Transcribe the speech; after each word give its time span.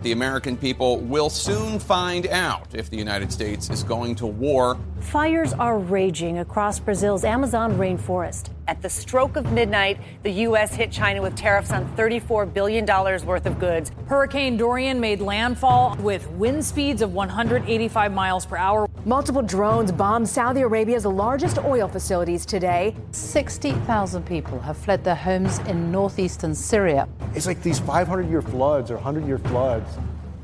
The 0.00 0.12
American 0.12 0.56
people 0.56 0.98
will 1.00 1.28
soon 1.28 1.80
find 1.80 2.28
out 2.28 2.72
if 2.72 2.88
the 2.88 2.96
United 2.96 3.32
States 3.32 3.68
is 3.68 3.82
going 3.82 4.14
to 4.16 4.26
war. 4.26 4.78
Fires 5.00 5.52
are 5.54 5.76
raging 5.76 6.38
across 6.38 6.78
Brazil's 6.78 7.24
Amazon 7.24 7.72
rainforest. 7.72 8.50
At 8.68 8.82
the 8.82 8.90
stroke 8.90 9.36
of 9.36 9.50
midnight, 9.50 9.98
the 10.22 10.30
U.S. 10.30 10.74
hit 10.74 10.92
China 10.92 11.22
with 11.22 11.34
tariffs 11.34 11.72
on 11.72 11.88
$34 11.96 12.52
billion 12.52 12.84
worth 12.84 13.46
of 13.46 13.58
goods. 13.58 13.90
Hurricane 14.06 14.56
Dorian 14.56 15.00
made 15.00 15.20
landfall 15.20 15.96
with 16.00 16.28
wind 16.32 16.64
speeds 16.64 17.00
of 17.00 17.14
185 17.14 18.12
miles 18.12 18.44
per 18.44 18.56
hour. 18.56 18.88
Multiple 19.06 19.40
drones 19.40 19.90
bombed 19.90 20.28
Saudi 20.28 20.60
Arabia's 20.60 21.06
largest 21.06 21.58
oil 21.58 21.88
facilities 21.88 22.44
today. 22.44 22.94
60,000 23.12 24.26
people 24.26 24.60
have 24.60 24.76
fled 24.76 25.02
their 25.02 25.14
homes 25.14 25.60
in 25.60 25.90
northeastern 25.90 26.54
Syria. 26.54 27.08
It's 27.34 27.46
like 27.46 27.62
these 27.62 27.78
500 27.78 28.28
year 28.28 28.42
floods 28.42 28.90
or 28.90 28.96
100 28.96 29.26
year 29.26 29.38
floods, 29.38 29.96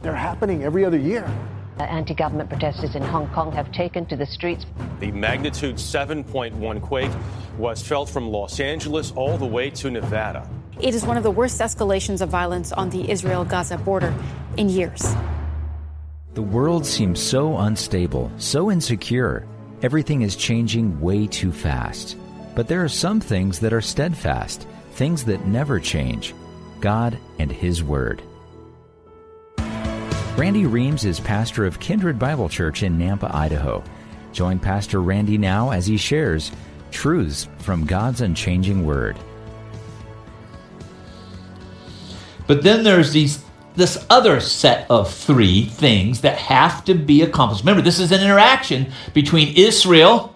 they're 0.04 0.14
happening 0.14 0.62
every 0.62 0.84
other 0.84 0.98
year. 0.98 1.28
Anti 1.78 2.14
government 2.14 2.48
protesters 2.48 2.94
in 2.94 3.02
Hong 3.02 3.28
Kong 3.30 3.50
have 3.50 3.72
taken 3.72 4.06
to 4.06 4.16
the 4.16 4.26
streets. 4.26 4.64
The 5.00 5.10
magnitude 5.10 5.76
7.1 5.76 6.82
quake 6.82 7.10
was 7.58 7.82
felt 7.82 8.08
from 8.08 8.28
Los 8.28 8.60
Angeles 8.60 9.12
all 9.16 9.36
the 9.36 9.46
way 9.46 9.70
to 9.70 9.90
Nevada. 9.90 10.48
It 10.80 10.94
is 10.94 11.04
one 11.04 11.16
of 11.16 11.22
the 11.22 11.30
worst 11.30 11.60
escalations 11.60 12.20
of 12.20 12.28
violence 12.28 12.70
on 12.72 12.90
the 12.90 13.10
Israel 13.10 13.44
Gaza 13.44 13.78
border 13.78 14.14
in 14.56 14.68
years. 14.68 15.14
The 16.34 16.42
world 16.42 16.84
seems 16.84 17.20
so 17.20 17.56
unstable, 17.58 18.30
so 18.36 18.70
insecure. 18.70 19.46
Everything 19.82 20.22
is 20.22 20.36
changing 20.36 21.00
way 21.00 21.26
too 21.26 21.52
fast. 21.52 22.16
But 22.54 22.68
there 22.68 22.84
are 22.84 22.88
some 22.88 23.20
things 23.20 23.58
that 23.60 23.72
are 23.72 23.80
steadfast, 23.80 24.66
things 24.92 25.24
that 25.24 25.46
never 25.46 25.80
change 25.80 26.34
God 26.80 27.16
and 27.38 27.50
His 27.50 27.82
Word. 27.82 28.22
Randy 30.36 30.66
Reams 30.66 31.04
is 31.04 31.20
pastor 31.20 31.64
of 31.64 31.78
Kindred 31.78 32.18
Bible 32.18 32.48
Church 32.48 32.82
in 32.82 32.98
Nampa, 32.98 33.32
Idaho. 33.32 33.84
Join 34.32 34.58
Pastor 34.58 35.00
Randy 35.00 35.38
now 35.38 35.70
as 35.70 35.86
he 35.86 35.96
shares 35.96 36.50
truths 36.90 37.48
from 37.58 37.86
God's 37.86 38.20
unchanging 38.20 38.84
Word. 38.84 39.16
But 42.48 42.64
then 42.64 42.82
there's 42.82 43.12
these 43.12 43.44
this 43.76 44.04
other 44.10 44.40
set 44.40 44.90
of 44.90 45.12
three 45.12 45.66
things 45.66 46.22
that 46.22 46.36
have 46.36 46.84
to 46.86 46.94
be 46.94 47.22
accomplished. 47.22 47.62
Remember, 47.62 47.82
this 47.82 48.00
is 48.00 48.10
an 48.10 48.20
interaction 48.20 48.92
between 49.12 49.56
Israel, 49.56 50.34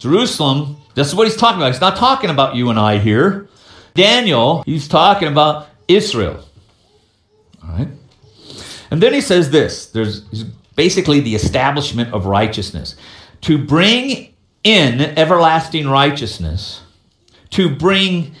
Jerusalem. 0.00 0.76
This 0.96 1.06
is 1.06 1.14
what 1.14 1.28
he's 1.28 1.36
talking 1.36 1.60
about. 1.60 1.70
He's 1.70 1.80
not 1.80 1.96
talking 1.96 2.30
about 2.30 2.56
you 2.56 2.68
and 2.70 2.80
I 2.80 2.98
here. 2.98 3.48
Daniel, 3.94 4.64
he's 4.64 4.88
talking 4.88 5.28
about 5.28 5.68
Israel. 5.86 6.44
All 7.62 7.70
right. 7.70 7.88
And 8.90 9.02
then 9.02 9.12
he 9.12 9.20
says 9.20 9.50
this 9.50 9.86
there's 9.86 10.20
basically 10.76 11.20
the 11.20 11.34
establishment 11.34 12.14
of 12.14 12.26
righteousness. 12.26 12.96
To 13.42 13.58
bring 13.58 14.34
in 14.64 15.00
everlasting 15.00 15.88
righteousness, 15.88 16.82
to 17.50 17.68
bring, 17.68 18.34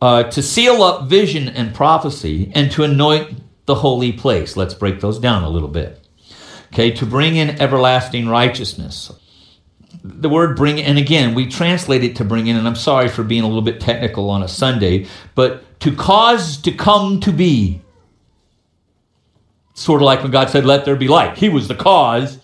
uh, 0.00 0.24
to 0.24 0.42
seal 0.42 0.82
up 0.82 1.08
vision 1.08 1.48
and 1.48 1.74
prophecy, 1.74 2.52
and 2.54 2.70
to 2.72 2.84
anoint 2.84 3.40
the 3.66 3.76
holy 3.76 4.12
place. 4.12 4.56
Let's 4.56 4.74
break 4.74 5.00
those 5.00 5.18
down 5.18 5.44
a 5.44 5.48
little 5.48 5.68
bit. 5.68 6.04
Okay, 6.72 6.90
to 6.92 7.06
bring 7.06 7.36
in 7.36 7.60
everlasting 7.60 8.28
righteousness. 8.28 9.12
The 10.04 10.28
word 10.28 10.56
bring, 10.56 10.80
and 10.80 10.98
again, 10.98 11.34
we 11.34 11.46
translate 11.46 12.04
it 12.04 12.16
to 12.16 12.24
bring 12.24 12.46
in, 12.46 12.56
and 12.56 12.68
I'm 12.68 12.76
sorry 12.76 13.08
for 13.08 13.22
being 13.22 13.42
a 13.42 13.46
little 13.46 13.62
bit 13.62 13.80
technical 13.80 14.30
on 14.30 14.42
a 14.42 14.48
Sunday, 14.48 15.06
but 15.34 15.80
to 15.80 15.94
cause 15.94 16.56
to 16.58 16.72
come 16.72 17.20
to 17.20 17.32
be 17.32 17.80
Sort 19.78 20.02
of 20.02 20.06
like 20.06 20.22
when 20.22 20.32
God 20.32 20.50
said, 20.50 20.64
Let 20.64 20.84
there 20.84 20.96
be 20.96 21.06
light. 21.06 21.38
He 21.38 21.48
was 21.48 21.68
the 21.68 21.74
cause, 21.74 22.40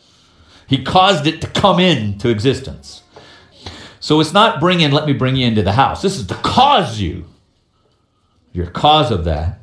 He 0.68 0.84
caused 0.84 1.26
it 1.26 1.40
to 1.40 1.48
come 1.48 1.80
into 1.80 2.28
existence. 2.28 3.02
So 3.98 4.20
it's 4.20 4.32
not 4.32 4.60
bring 4.60 4.80
in, 4.80 4.92
let 4.92 5.06
me 5.06 5.14
bring 5.14 5.34
you 5.34 5.46
into 5.46 5.62
the 5.62 5.72
house. 5.72 6.00
This 6.00 6.16
is 6.16 6.26
to 6.26 6.34
cause 6.36 7.00
you. 7.00 7.24
You're 8.52 8.66
cause 8.66 9.10
of 9.10 9.24
that. 9.24 9.60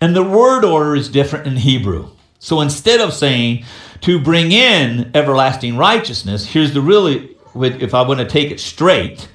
And 0.00 0.16
the 0.16 0.24
word 0.24 0.64
order 0.64 0.96
is 0.96 1.08
different 1.08 1.46
in 1.46 1.58
Hebrew. 1.58 2.10
So 2.40 2.60
instead 2.60 3.00
of 3.00 3.14
saying 3.14 3.64
to 4.00 4.18
bring 4.18 4.50
in 4.50 5.12
everlasting 5.14 5.76
righteousness, 5.76 6.46
here's 6.46 6.74
the 6.74 6.80
really, 6.80 7.36
if 7.54 7.94
I 7.94 8.02
want 8.02 8.18
to 8.18 8.26
take 8.26 8.50
it 8.50 8.58
straight, 8.58 9.28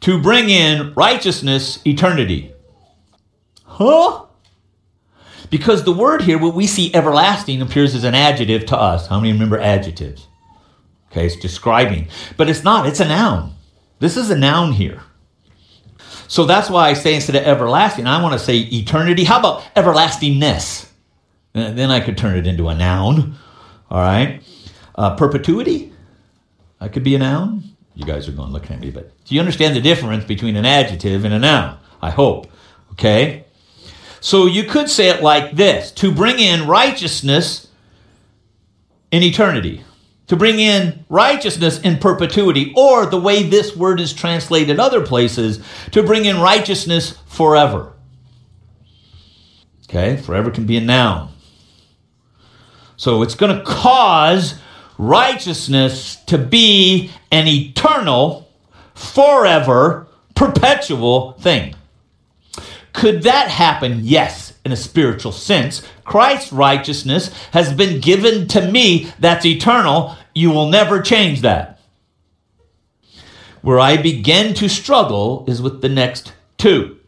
to 0.00 0.22
bring 0.22 0.48
in 0.48 0.94
righteousness, 0.94 1.80
eternity. 1.84 2.52
Huh? 3.64 4.26
Because 5.52 5.84
the 5.84 5.92
word 5.92 6.22
here, 6.22 6.38
what 6.38 6.54
we 6.54 6.66
see 6.66 6.94
everlasting, 6.94 7.60
appears 7.60 7.94
as 7.94 8.04
an 8.04 8.14
adjective 8.14 8.64
to 8.66 8.76
us. 8.76 9.06
How 9.08 9.20
many 9.20 9.34
remember 9.34 9.58
adjectives? 9.58 10.26
Okay, 11.10 11.26
it's 11.26 11.36
describing. 11.36 12.08
But 12.38 12.48
it's 12.48 12.64
not, 12.64 12.86
it's 12.86 13.00
a 13.00 13.06
noun. 13.06 13.52
This 13.98 14.16
is 14.16 14.30
a 14.30 14.38
noun 14.38 14.72
here. 14.72 15.02
So 16.26 16.46
that's 16.46 16.70
why 16.70 16.88
I 16.88 16.94
say 16.94 17.14
instead 17.14 17.36
of 17.36 17.42
everlasting, 17.42 18.06
I 18.06 18.22
want 18.22 18.32
to 18.32 18.38
say 18.38 18.56
eternity. 18.56 19.24
How 19.24 19.40
about 19.40 19.62
everlastingness? 19.76 20.88
And 21.52 21.76
then 21.76 21.90
I 21.90 22.00
could 22.00 22.16
turn 22.16 22.38
it 22.38 22.46
into 22.46 22.68
a 22.68 22.74
noun. 22.74 23.34
All 23.90 24.00
right. 24.00 24.42
Uh, 24.94 25.16
perpetuity. 25.16 25.92
That 26.80 26.94
could 26.94 27.04
be 27.04 27.14
a 27.14 27.18
noun. 27.18 27.64
You 27.94 28.06
guys 28.06 28.26
are 28.26 28.32
going 28.32 28.52
looking 28.52 28.72
at 28.76 28.80
me, 28.80 28.90
but 28.90 29.12
do 29.26 29.34
you 29.34 29.40
understand 29.42 29.76
the 29.76 29.82
difference 29.82 30.24
between 30.24 30.56
an 30.56 30.64
adjective 30.64 31.26
and 31.26 31.34
a 31.34 31.38
noun? 31.38 31.78
I 32.00 32.08
hope. 32.08 32.50
Okay. 32.92 33.44
So 34.22 34.46
you 34.46 34.62
could 34.62 34.88
say 34.88 35.08
it 35.08 35.20
like 35.20 35.56
this 35.56 35.90
to 35.92 36.12
bring 36.12 36.38
in 36.38 36.68
righteousness 36.68 37.66
in 39.10 39.24
eternity, 39.24 39.82
to 40.28 40.36
bring 40.36 40.60
in 40.60 41.04
righteousness 41.08 41.80
in 41.80 41.98
perpetuity, 41.98 42.72
or 42.76 43.04
the 43.04 43.20
way 43.20 43.42
this 43.42 43.76
word 43.76 43.98
is 43.98 44.12
translated 44.12 44.78
other 44.78 45.04
places, 45.04 45.58
to 45.90 46.04
bring 46.04 46.24
in 46.24 46.38
righteousness 46.38 47.18
forever. 47.26 47.94
Okay, 49.88 50.16
forever 50.16 50.52
can 50.52 50.66
be 50.66 50.76
a 50.76 50.80
noun. 50.80 51.30
So 52.96 53.22
it's 53.22 53.34
going 53.34 53.58
to 53.58 53.64
cause 53.64 54.54
righteousness 54.98 56.14
to 56.26 56.38
be 56.38 57.10
an 57.32 57.48
eternal, 57.48 58.48
forever, 58.94 60.06
perpetual 60.36 61.32
thing. 61.32 61.74
Could 62.92 63.22
that 63.22 63.48
happen? 63.48 64.00
Yes, 64.02 64.52
in 64.64 64.72
a 64.72 64.76
spiritual 64.76 65.32
sense. 65.32 65.82
Christ's 66.04 66.52
righteousness 66.52 67.32
has 67.52 67.72
been 67.72 68.00
given 68.00 68.46
to 68.48 68.70
me 68.70 69.12
that's 69.18 69.46
eternal. 69.46 70.16
You 70.34 70.50
will 70.50 70.68
never 70.68 71.00
change 71.00 71.40
that. 71.40 71.80
Where 73.62 73.78
I 73.78 73.96
begin 73.96 74.54
to 74.54 74.68
struggle 74.68 75.44
is 75.46 75.62
with 75.62 75.80
the 75.80 75.88
next 75.88 76.32
two 76.58 76.98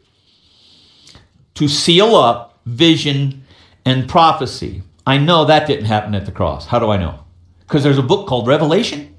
to 1.55 1.67
seal 1.67 2.15
up 2.15 2.59
vision 2.65 3.45
and 3.85 4.09
prophecy. 4.09 4.83
I 5.05 5.17
know 5.17 5.45
that 5.45 5.67
didn't 5.67 5.85
happen 5.85 6.15
at 6.15 6.25
the 6.25 6.31
cross. 6.31 6.65
How 6.65 6.79
do 6.79 6.89
I 6.89 6.97
know? 6.97 7.19
Because 7.59 7.83
there's 7.83 7.97
a 7.97 8.03
book 8.03 8.27
called 8.27 8.47
Revelation. 8.47 9.15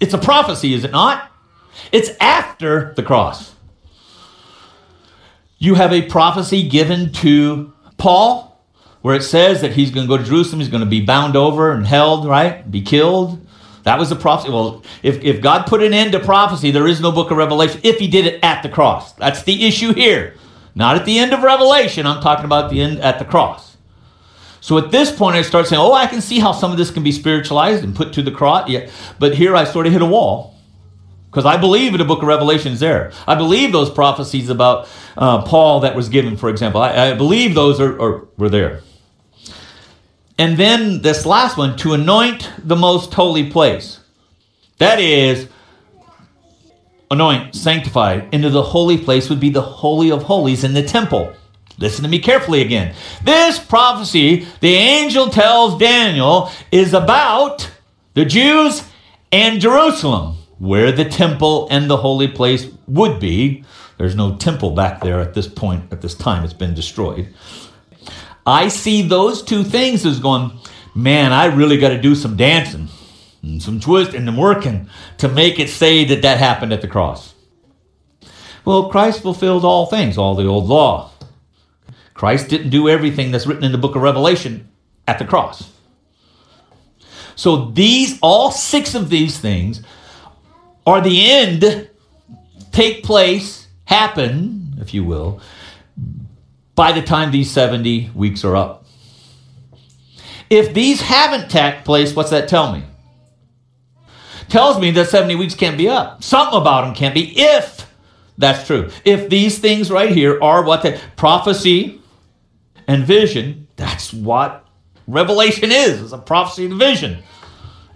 It's 0.00 0.14
a 0.14 0.18
prophecy, 0.18 0.74
is 0.74 0.84
it 0.84 0.90
not? 0.90 1.30
It's 1.92 2.10
after 2.20 2.92
the 2.94 3.02
cross. 3.02 3.55
You 5.58 5.74
have 5.74 5.92
a 5.92 6.02
prophecy 6.02 6.68
given 6.68 7.12
to 7.12 7.72
Paul 7.96 8.60
where 9.02 9.14
it 9.14 9.22
says 9.22 9.60
that 9.60 9.72
he's 9.72 9.90
going 9.90 10.06
to 10.06 10.08
go 10.08 10.16
to 10.16 10.24
Jerusalem, 10.24 10.60
he's 10.60 10.68
going 10.68 10.82
to 10.82 10.88
be 10.88 11.00
bound 11.00 11.36
over 11.36 11.70
and 11.70 11.86
held, 11.86 12.26
right? 12.26 12.68
Be 12.68 12.82
killed. 12.82 13.40
That 13.84 14.00
was 14.00 14.08
the 14.10 14.16
prophecy. 14.16 14.50
Well, 14.50 14.82
if, 15.04 15.22
if 15.22 15.40
God 15.40 15.66
put 15.68 15.80
an 15.80 15.94
end 15.94 16.10
to 16.12 16.18
prophecy, 16.18 16.72
there 16.72 16.88
is 16.88 17.00
no 17.00 17.12
book 17.12 17.30
of 17.30 17.36
Revelation 17.36 17.80
if 17.84 18.00
he 18.00 18.08
did 18.08 18.26
it 18.26 18.42
at 18.42 18.64
the 18.64 18.68
cross. 18.68 19.12
That's 19.12 19.44
the 19.44 19.64
issue 19.64 19.94
here. 19.94 20.34
Not 20.74 20.96
at 20.96 21.06
the 21.06 21.20
end 21.20 21.32
of 21.32 21.44
Revelation. 21.44 22.04
I'm 22.04 22.20
talking 22.20 22.44
about 22.44 22.68
the 22.68 22.80
end 22.80 22.98
at 22.98 23.20
the 23.20 23.24
cross. 23.24 23.76
So 24.60 24.76
at 24.76 24.90
this 24.90 25.12
point, 25.12 25.36
I 25.36 25.42
start 25.42 25.68
saying, 25.68 25.80
oh, 25.80 25.92
I 25.92 26.08
can 26.08 26.20
see 26.20 26.40
how 26.40 26.50
some 26.50 26.72
of 26.72 26.76
this 26.76 26.90
can 26.90 27.04
be 27.04 27.12
spiritualized 27.12 27.84
and 27.84 27.94
put 27.94 28.12
to 28.14 28.22
the 28.22 28.32
cross. 28.32 28.68
Yeah. 28.68 28.90
But 29.20 29.36
here 29.36 29.54
I 29.54 29.62
sort 29.62 29.86
of 29.86 29.92
hit 29.92 30.02
a 30.02 30.06
wall 30.06 30.55
because 31.30 31.44
I 31.44 31.56
believe 31.56 31.92
in 31.92 31.98
the 31.98 32.04
book 32.04 32.22
of 32.22 32.28
Revelation 32.28 32.72
is 32.72 32.80
there. 32.80 33.12
I 33.26 33.34
believe 33.34 33.72
those 33.72 33.90
prophecies 33.90 34.48
about 34.48 34.88
uh, 35.16 35.42
Paul 35.42 35.80
that 35.80 35.94
was 35.94 36.08
given, 36.08 36.36
for 36.36 36.48
example. 36.48 36.80
I, 36.80 37.10
I 37.10 37.14
believe 37.14 37.54
those 37.54 37.80
are, 37.80 38.00
are, 38.00 38.28
were 38.36 38.48
there. 38.48 38.82
And 40.38 40.56
then 40.56 41.02
this 41.02 41.26
last 41.26 41.56
one, 41.56 41.76
to 41.78 41.94
anoint 41.94 42.50
the 42.58 42.76
most 42.76 43.12
holy 43.12 43.50
place. 43.50 44.00
That 44.78 45.00
is, 45.00 45.48
anoint, 47.10 47.54
sanctify 47.54 48.28
into 48.32 48.50
the 48.50 48.62
holy 48.62 48.98
place 48.98 49.30
would 49.30 49.40
be 49.40 49.50
the 49.50 49.62
holy 49.62 50.10
of 50.10 50.24
holies 50.24 50.64
in 50.64 50.74
the 50.74 50.82
temple. 50.82 51.34
Listen 51.78 52.02
to 52.02 52.08
me 52.08 52.18
carefully 52.18 52.62
again. 52.62 52.94
This 53.24 53.58
prophecy, 53.58 54.46
the 54.60 54.74
angel 54.74 55.28
tells 55.28 55.78
Daniel, 55.78 56.50
is 56.72 56.94
about 56.94 57.70
the 58.14 58.24
Jews 58.24 58.82
and 59.30 59.60
Jerusalem 59.60 60.35
where 60.58 60.92
the 60.92 61.04
temple 61.04 61.68
and 61.70 61.88
the 61.90 61.98
holy 61.98 62.28
place 62.28 62.66
would 62.86 63.20
be. 63.20 63.64
There's 63.98 64.14
no 64.14 64.36
temple 64.36 64.72
back 64.72 65.00
there 65.00 65.20
at 65.20 65.34
this 65.34 65.48
point, 65.48 65.92
at 65.92 66.02
this 66.02 66.14
time. 66.14 66.44
It's 66.44 66.52
been 66.52 66.74
destroyed. 66.74 67.28
I 68.44 68.68
see 68.68 69.02
those 69.02 69.42
two 69.42 69.64
things 69.64 70.06
as 70.06 70.20
going, 70.20 70.52
man, 70.94 71.32
I 71.32 71.46
really 71.46 71.78
got 71.78 71.88
to 71.90 72.00
do 72.00 72.14
some 72.14 72.36
dancing 72.36 72.88
and 73.42 73.62
some 73.62 73.80
twisting 73.80 74.28
and 74.28 74.38
working 74.38 74.88
to 75.18 75.28
make 75.28 75.58
it 75.58 75.68
say 75.68 76.04
that 76.04 76.22
that 76.22 76.38
happened 76.38 76.72
at 76.72 76.80
the 76.80 76.88
cross. 76.88 77.34
Well, 78.64 78.90
Christ 78.90 79.22
fulfilled 79.22 79.64
all 79.64 79.86
things, 79.86 80.18
all 80.18 80.34
the 80.34 80.46
old 80.46 80.66
law. 80.66 81.10
Christ 82.14 82.48
didn't 82.48 82.70
do 82.70 82.88
everything 82.88 83.30
that's 83.30 83.46
written 83.46 83.64
in 83.64 83.72
the 83.72 83.78
book 83.78 83.94
of 83.94 84.02
Revelation 84.02 84.68
at 85.06 85.18
the 85.18 85.24
cross. 85.24 85.70
So 87.36 87.66
these, 87.66 88.18
all 88.22 88.50
six 88.50 88.94
of 88.94 89.10
these 89.10 89.38
things, 89.38 89.82
are 90.86 91.00
the 91.00 91.30
end, 91.30 91.88
take 92.72 93.02
place, 93.02 93.66
happen, 93.84 94.74
if 94.80 94.94
you 94.94 95.04
will, 95.04 95.40
by 96.74 96.92
the 96.92 97.02
time 97.02 97.30
these 97.32 97.50
70 97.50 98.10
weeks 98.14 98.44
are 98.44 98.54
up. 98.54 98.84
If 100.48 100.74
these 100.74 101.00
haven't 101.00 101.50
taken 101.50 101.82
place, 101.82 102.14
what's 102.14 102.30
that 102.30 102.48
tell 102.48 102.72
me? 102.72 102.84
Tells 104.48 104.78
me 104.78 104.92
that 104.92 105.08
70 105.08 105.34
weeks 105.34 105.54
can't 105.54 105.76
be 105.76 105.88
up. 105.88 106.22
Something 106.22 106.60
about 106.60 106.82
them 106.82 106.94
can't 106.94 107.14
be 107.14 107.32
if 107.36 107.92
that's 108.38 108.66
true. 108.66 108.90
If 109.04 109.28
these 109.28 109.58
things 109.58 109.90
right 109.90 110.10
here 110.10 110.40
are 110.42 110.62
what 110.62 110.82
the 110.82 111.00
prophecy 111.16 112.00
and 112.86 113.04
vision, 113.04 113.66
that's 113.76 114.12
what 114.12 114.64
Revelation 115.08 115.72
is. 115.72 116.00
It's 116.00 116.12
a 116.12 116.18
prophecy 116.18 116.66
and 116.66 116.78
vision. 116.78 117.22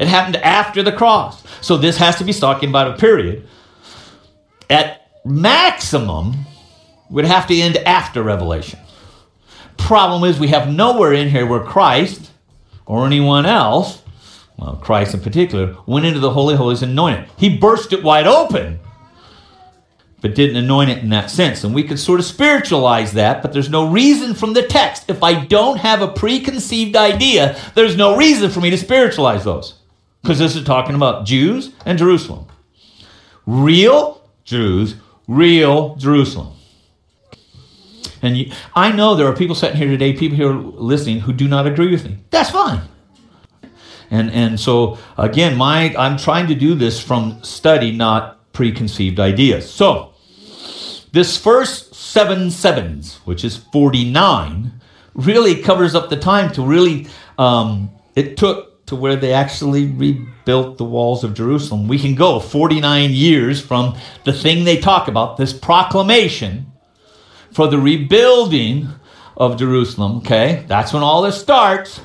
It 0.01 0.09
happened 0.09 0.37
after 0.37 0.83
the 0.83 0.93
cross. 0.93 1.45
So 1.61 1.77
this 1.77 1.99
has 1.99 2.17
to 2.17 2.25
be 2.25 2.33
talking 2.33 2.71
about 2.71 2.91
a 2.91 2.99
period. 2.99 3.47
At 4.71 5.07
maximum, 5.25 6.47
would 7.11 7.27
have 7.27 7.47
to 7.49 7.61
end 7.61 7.77
after 7.77 8.23
Revelation. 8.23 8.79
Problem 9.77 10.25
is, 10.25 10.39
we 10.39 10.49
have 10.49 10.73
nowhere 10.73 11.13
in 11.13 11.29
here 11.29 11.45
where 11.45 11.61
Christ 11.61 12.31
or 12.87 13.05
anyone 13.05 13.45
else, 13.45 14.03
well, 14.57 14.77
Christ 14.77 15.15
in 15.15 15.21
particular, 15.21 15.77
went 15.87 16.07
into 16.07 16.21
the 16.21 16.31
Holy 16.31 16.55
Holies 16.55 16.83
and 16.83 16.93
anointed. 16.93 17.29
He 17.37 17.59
burst 17.59 17.93
it 17.93 18.03
wide 18.03 18.27
open, 18.27 18.79
but 20.21 20.35
didn't 20.35 20.57
anoint 20.57 20.91
it 20.91 20.99
in 20.99 21.09
that 21.11 21.31
sense. 21.31 21.65
And 21.65 21.75
we 21.75 21.83
could 21.83 21.99
sort 21.99 22.21
of 22.21 22.27
spiritualize 22.27 23.13
that, 23.13 23.43
but 23.43 23.53
there's 23.53 23.71
no 23.71 23.91
reason 23.91 24.35
from 24.35 24.53
the 24.53 24.63
text. 24.63 25.11
If 25.11 25.23
I 25.23 25.45
don't 25.45 25.79
have 25.79 26.01
a 26.01 26.09
preconceived 26.09 26.95
idea, 26.95 27.59
there's 27.75 27.97
no 27.97 28.17
reason 28.17 28.51
for 28.51 28.61
me 28.61 28.71
to 28.71 28.79
spiritualize 28.79 29.45
those. 29.45 29.80
Because 30.23 30.39
this 30.39 30.57
is 30.57 30.65
talking 30.65 30.95
about 30.95 31.25
Jews 31.25 31.73
and 31.87 31.99
Jerusalem. 31.99 32.47
Real 33.47 34.29
Jews, 34.45 34.97
real 35.27 35.97
Jerusalem. 35.97 36.55
And 38.23 38.37
you, 38.37 38.53
I 38.75 38.93
know 38.93 39.15
there 39.15 39.27
are 39.27 39.35
people 39.35 39.55
sitting 39.55 39.77
here 39.77 39.89
today, 39.89 40.13
people 40.13 40.37
here 40.37 40.53
listening, 40.53 41.21
who 41.21 41.33
do 41.33 41.49
not 41.49 41.67
agree 41.67 41.91
with 41.91 42.05
me. 42.05 42.19
That's 42.31 42.51
fine. 42.51 42.83
And 44.11 44.31
and 44.33 44.59
so 44.59 44.99
again, 45.17 45.57
my 45.57 45.95
I'm 45.97 46.17
trying 46.17 46.49
to 46.49 46.55
do 46.55 46.75
this 46.75 47.01
from 47.01 47.43
study, 47.43 47.93
not 47.93 48.53
preconceived 48.53 49.21
ideas. 49.21 49.71
So 49.71 50.13
this 51.13 51.37
first 51.37 51.95
seven 51.95 52.51
sevens, 52.51 53.21
which 53.25 53.45
is 53.45 53.57
49, 53.57 54.81
really 55.15 55.63
covers 55.63 55.95
up 55.95 56.11
the 56.11 56.17
time 56.17 56.53
to 56.53 56.63
really 56.63 57.07
um, 57.39 57.91
it 58.17 58.37
took 58.37 58.70
to 58.91 58.97
where 58.97 59.15
they 59.15 59.33
actually 59.33 59.87
rebuilt 59.87 60.77
the 60.77 60.85
walls 60.85 61.23
of 61.23 61.33
Jerusalem. 61.33 61.87
We 61.87 61.97
can 61.97 62.17
go 62.17 62.41
49 62.41 63.13
years 63.13 63.61
from 63.61 63.97
the 64.25 64.33
thing 64.33 64.65
they 64.65 64.79
talk 64.79 65.07
about, 65.07 65.37
this 65.37 65.53
proclamation 65.53 66.73
for 67.53 67.69
the 67.69 67.79
rebuilding 67.79 68.89
of 69.37 69.57
Jerusalem. 69.57 70.19
Okay, 70.19 70.65
that's 70.67 70.93
when 70.93 71.05
all 71.05 71.23
this 71.23 71.41
starts. 71.41 72.01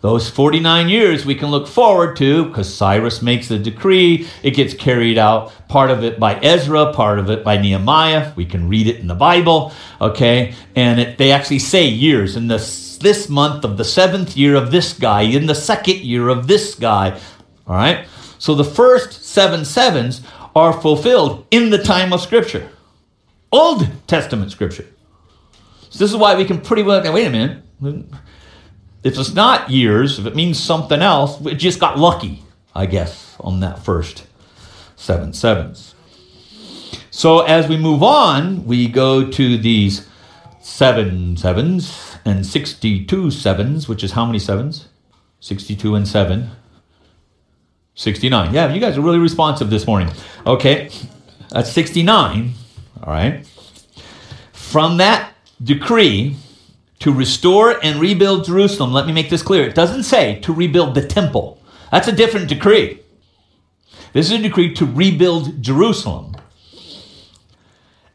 Those 0.00 0.28
49 0.28 0.88
years 0.88 1.24
we 1.24 1.36
can 1.36 1.52
look 1.52 1.68
forward 1.68 2.16
to 2.16 2.46
because 2.46 2.72
Cyrus 2.72 3.22
makes 3.22 3.46
the 3.46 3.58
decree. 3.58 4.26
It 4.42 4.52
gets 4.56 4.74
carried 4.74 5.18
out, 5.18 5.52
part 5.68 5.90
of 5.90 6.02
it 6.02 6.18
by 6.18 6.34
Ezra, 6.40 6.92
part 6.92 7.20
of 7.20 7.30
it 7.30 7.44
by 7.44 7.58
Nehemiah. 7.58 8.32
We 8.34 8.44
can 8.44 8.68
read 8.68 8.88
it 8.88 8.96
in 8.96 9.06
the 9.06 9.14
Bible. 9.14 9.72
Okay, 10.00 10.54
and 10.74 10.98
it, 10.98 11.18
they 11.18 11.30
actually 11.30 11.60
say 11.60 11.86
years. 11.86 12.34
In 12.34 12.48
this, 12.48 12.87
this 12.98 13.28
month 13.28 13.64
of 13.64 13.76
the 13.76 13.84
seventh 13.84 14.36
year 14.36 14.54
of 14.54 14.70
this 14.70 14.92
guy, 14.92 15.22
in 15.22 15.46
the 15.46 15.54
second 15.54 15.98
year 15.98 16.28
of 16.28 16.46
this 16.46 16.74
guy. 16.74 17.18
All 17.66 17.76
right, 17.76 18.06
so 18.38 18.54
the 18.54 18.64
first 18.64 19.24
seven 19.24 19.64
sevens 19.64 20.22
are 20.54 20.72
fulfilled 20.72 21.46
in 21.50 21.70
the 21.70 21.78
time 21.78 22.12
of 22.12 22.20
Scripture. 22.20 22.70
Old 23.50 23.88
Testament 24.06 24.50
scripture. 24.50 24.86
So 25.88 25.98
this 25.98 26.10
is 26.10 26.16
why 26.16 26.34
we 26.34 26.44
can 26.44 26.60
pretty 26.60 26.82
well 26.82 27.00
wait 27.12 27.26
a 27.26 27.30
minute. 27.30 27.62
If 29.02 29.18
it's 29.18 29.32
not 29.32 29.70
years, 29.70 30.18
if 30.18 30.26
it 30.26 30.36
means 30.36 30.58
something 30.58 31.00
else, 31.00 31.40
it 31.46 31.54
just 31.54 31.80
got 31.80 31.98
lucky, 31.98 32.42
I 32.74 32.86
guess, 32.86 33.36
on 33.40 33.60
that 33.60 33.78
first 33.78 34.26
seven 34.96 35.32
sevens. 35.32 35.94
So 37.10 37.40
as 37.40 37.68
we 37.68 37.78
move 37.78 38.02
on, 38.02 38.66
we 38.66 38.86
go 38.88 39.30
to 39.30 39.56
these 39.56 40.06
seven 40.60 41.36
sevens 41.36 42.17
and 42.28 42.46
62 42.46 43.30
sevens, 43.30 43.88
which 43.88 44.04
is 44.04 44.12
how 44.12 44.24
many 44.24 44.38
sevens? 44.38 44.88
62 45.40 45.94
and 45.94 46.06
7. 46.06 46.50
69. 47.94 48.54
Yeah, 48.54 48.72
you 48.72 48.80
guys 48.80 48.96
are 48.96 49.00
really 49.00 49.18
responsive 49.18 49.70
this 49.70 49.86
morning. 49.86 50.10
Okay, 50.46 50.90
that's 51.50 51.72
69. 51.72 52.52
All 53.02 53.12
right. 53.12 53.46
From 54.52 54.98
that 54.98 55.32
decree 55.62 56.36
to 57.00 57.12
restore 57.12 57.82
and 57.84 58.00
rebuild 58.00 58.44
Jerusalem, 58.44 58.92
let 58.92 59.06
me 59.06 59.12
make 59.12 59.30
this 59.30 59.42
clear. 59.42 59.64
It 59.64 59.74
doesn't 59.74 60.04
say 60.04 60.40
to 60.40 60.52
rebuild 60.52 60.94
the 60.94 61.06
temple, 61.06 61.60
that's 61.90 62.08
a 62.08 62.12
different 62.12 62.48
decree. 62.48 63.00
This 64.12 64.26
is 64.26 64.32
a 64.32 64.42
decree 64.42 64.74
to 64.74 64.86
rebuild 64.86 65.62
Jerusalem. 65.62 66.36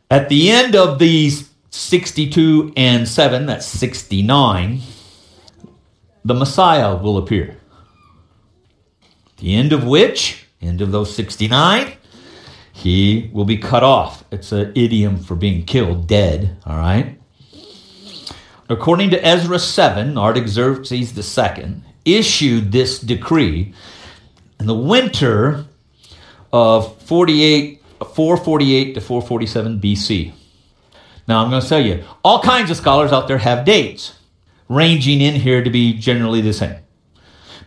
At 0.10 0.30
the 0.30 0.52
end 0.52 0.76
of 0.76 1.00
these 1.00 1.50
62 1.74 2.72
and 2.78 3.08
7, 3.08 3.48
that's 3.48 3.66
69, 3.66 4.82
the 6.24 6.34
Messiah 6.36 6.96
will 6.96 7.18
appear. 7.18 7.58
The 9.38 9.56
end 9.56 9.74
of 9.74 9.84
which, 9.84 10.46
end 10.62 10.82
of 10.82 10.92
those 10.92 11.16
69, 11.16 11.94
he 12.72 13.32
will 13.34 13.46
be 13.46 13.58
cut 13.58 13.84
off. 13.84 14.24
It's 14.32 14.52
an 14.52 14.72
idiom 14.76 15.18
for 15.18 15.34
being 15.34 15.66
killed, 15.66 16.08
dead, 16.08 16.58
all 16.68 16.78
right? 16.78 17.20
According 18.70 19.10
to 19.10 19.26
Ezra 19.26 19.58
7, 19.58 20.16
Artaxerxes 20.16 21.18
II 21.18 21.82
issued 22.06 22.72
this 22.72 23.00
decree 23.00 23.74
in 24.60 24.68
the 24.68 24.76
winter 24.76 25.66
of 26.52 27.02
48, 27.02 27.82
448 28.00 28.94
to 28.94 29.02
447 29.02 29.82
BC. 29.82 30.34
Now, 31.28 31.44
I'm 31.44 31.50
going 31.50 31.62
to 31.62 31.68
tell 31.68 31.84
you, 31.84 32.04
all 32.24 32.42
kinds 32.42 32.70
of 32.70 32.78
scholars 32.78 33.12
out 33.12 33.28
there 33.28 33.38
have 33.38 33.66
dates 33.66 34.18
ranging 34.70 35.22
in 35.22 35.36
here 35.36 35.64
to 35.64 35.70
be 35.70 35.94
generally 35.94 36.42
the 36.42 36.54
same. 36.54 36.76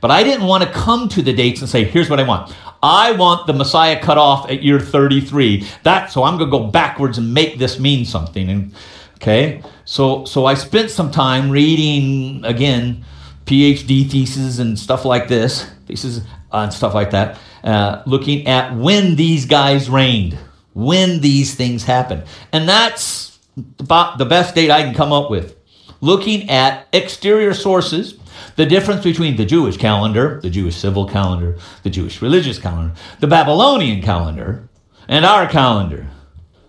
But 0.01 0.11
I 0.11 0.23
didn't 0.23 0.47
want 0.47 0.63
to 0.65 0.71
come 0.71 1.09
to 1.11 1.23
the 1.23 1.33
dates 1.33 1.61
and 1.61 1.71
say, 1.71 1.85
here's 1.85 2.11
what 2.11 2.21
I 2.21 2.23
want. 2.23 2.55
I 2.83 3.13
want 3.13 3.47
the 3.47 3.53
Messiah 3.53 4.01
cut 4.01 4.19
off 4.19 4.51
at 4.51 4.63
year 4.63 4.79
33. 4.79 5.67
That 5.83 6.13
so 6.13 6.23
I'm 6.23 6.37
going 6.39 6.51
to 6.51 6.59
go 6.59 6.67
backwards 6.67 7.19
and 7.19 7.33
make 7.33 7.59
this 7.59 7.79
mean 7.79 8.05
something. 8.05 8.49
And 8.49 8.75
okay, 9.15 9.63
so 9.85 10.25
so 10.25 10.47
I 10.47 10.55
spent 10.55 10.91
some 10.91 11.11
time 11.11 11.51
reading 11.51 12.45
again 12.45 13.05
PhD 13.47 14.09
theses 14.09 14.59
and 14.59 14.79
stuff 14.79 15.05
like 15.05 15.29
this, 15.29 15.69
theses 15.87 16.19
uh, 16.53 16.59
and 16.59 16.73
stuff 16.73 16.95
like 16.95 17.11
that, 17.13 17.39
uh, 17.65 18.03
looking 18.07 18.47
at 18.47 18.77
when 18.77 19.17
these 19.17 19.47
guys 19.47 19.89
reigned, 19.89 20.37
when 20.75 21.21
these 21.21 21.55
things 21.55 21.85
happened, 21.85 22.25
and 22.53 22.69
that's 22.69 23.36
the 23.57 24.27
best 24.29 24.55
date 24.55 24.71
I 24.71 24.83
can 24.83 24.95
come 24.95 25.13
up 25.13 25.31
with. 25.31 25.57
Looking 26.01 26.51
at 26.51 26.87
exterior 26.93 27.55
sources 27.55 28.19
the 28.57 28.67
difference 28.67 29.05
between 29.05 29.37
the 29.37 29.45
Jewish 29.45 29.77
calendar, 29.77 30.41
the 30.41 30.51
Jewish 30.51 30.77
civil 30.77 31.07
calendar, 31.07 31.59
the 31.83 31.91
Jewish 31.91 32.21
religious 32.23 32.59
calendar, 32.59 32.95
the 33.21 33.27
Babylonian 33.27 34.03
calendar, 34.03 34.69
and 35.09 35.25
our 35.25 35.47
calendar. 35.47 36.07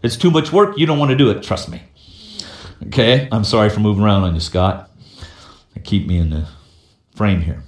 It's 0.04 0.18
too 0.18 0.32
much 0.32 0.52
work. 0.52 0.78
You 0.78 0.86
don't 0.86 1.00
want 1.00 1.12
to 1.12 1.18
do 1.18 1.30
it. 1.30 1.44
Trust 1.44 1.70
me. 1.70 1.82
Okay? 2.88 3.28
I'm 3.32 3.44
sorry 3.44 3.70
for 3.70 3.80
moving 3.80 4.04
around 4.04 4.24
on 4.24 4.34
you, 4.34 4.40
Scott. 4.40 4.92
Keep 5.84 6.08
me 6.08 6.18
in 6.18 6.30
the 6.30 6.48
frame 7.16 7.42
here. 7.42 7.64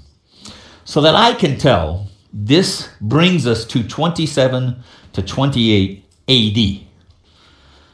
So 0.83 1.01
that 1.01 1.15
I 1.15 1.33
can 1.33 1.57
tell, 1.57 2.09
this 2.33 2.89
brings 2.99 3.47
us 3.47 3.65
to 3.65 3.83
27 3.83 4.83
to 5.13 5.21
28 5.21 6.05
AD. 6.27 6.88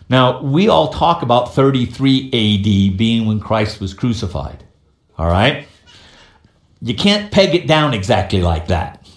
Now, 0.10 0.42
we 0.42 0.68
all 0.68 0.90
talk 0.90 1.22
about 1.24 1.56
33 1.56 2.28
AD 2.28 2.98
being 2.98 3.26
when 3.26 3.40
Christ 3.40 3.82
was 3.82 3.94
crucified. 3.94 4.64
All 5.18 5.28
right? 5.28 5.68
You 6.82 6.94
can't 6.94 7.32
peg 7.32 7.56
it 7.56 7.68
down 7.68 7.94
exactly 7.94 8.42
like 8.42 8.68
that 8.68 9.08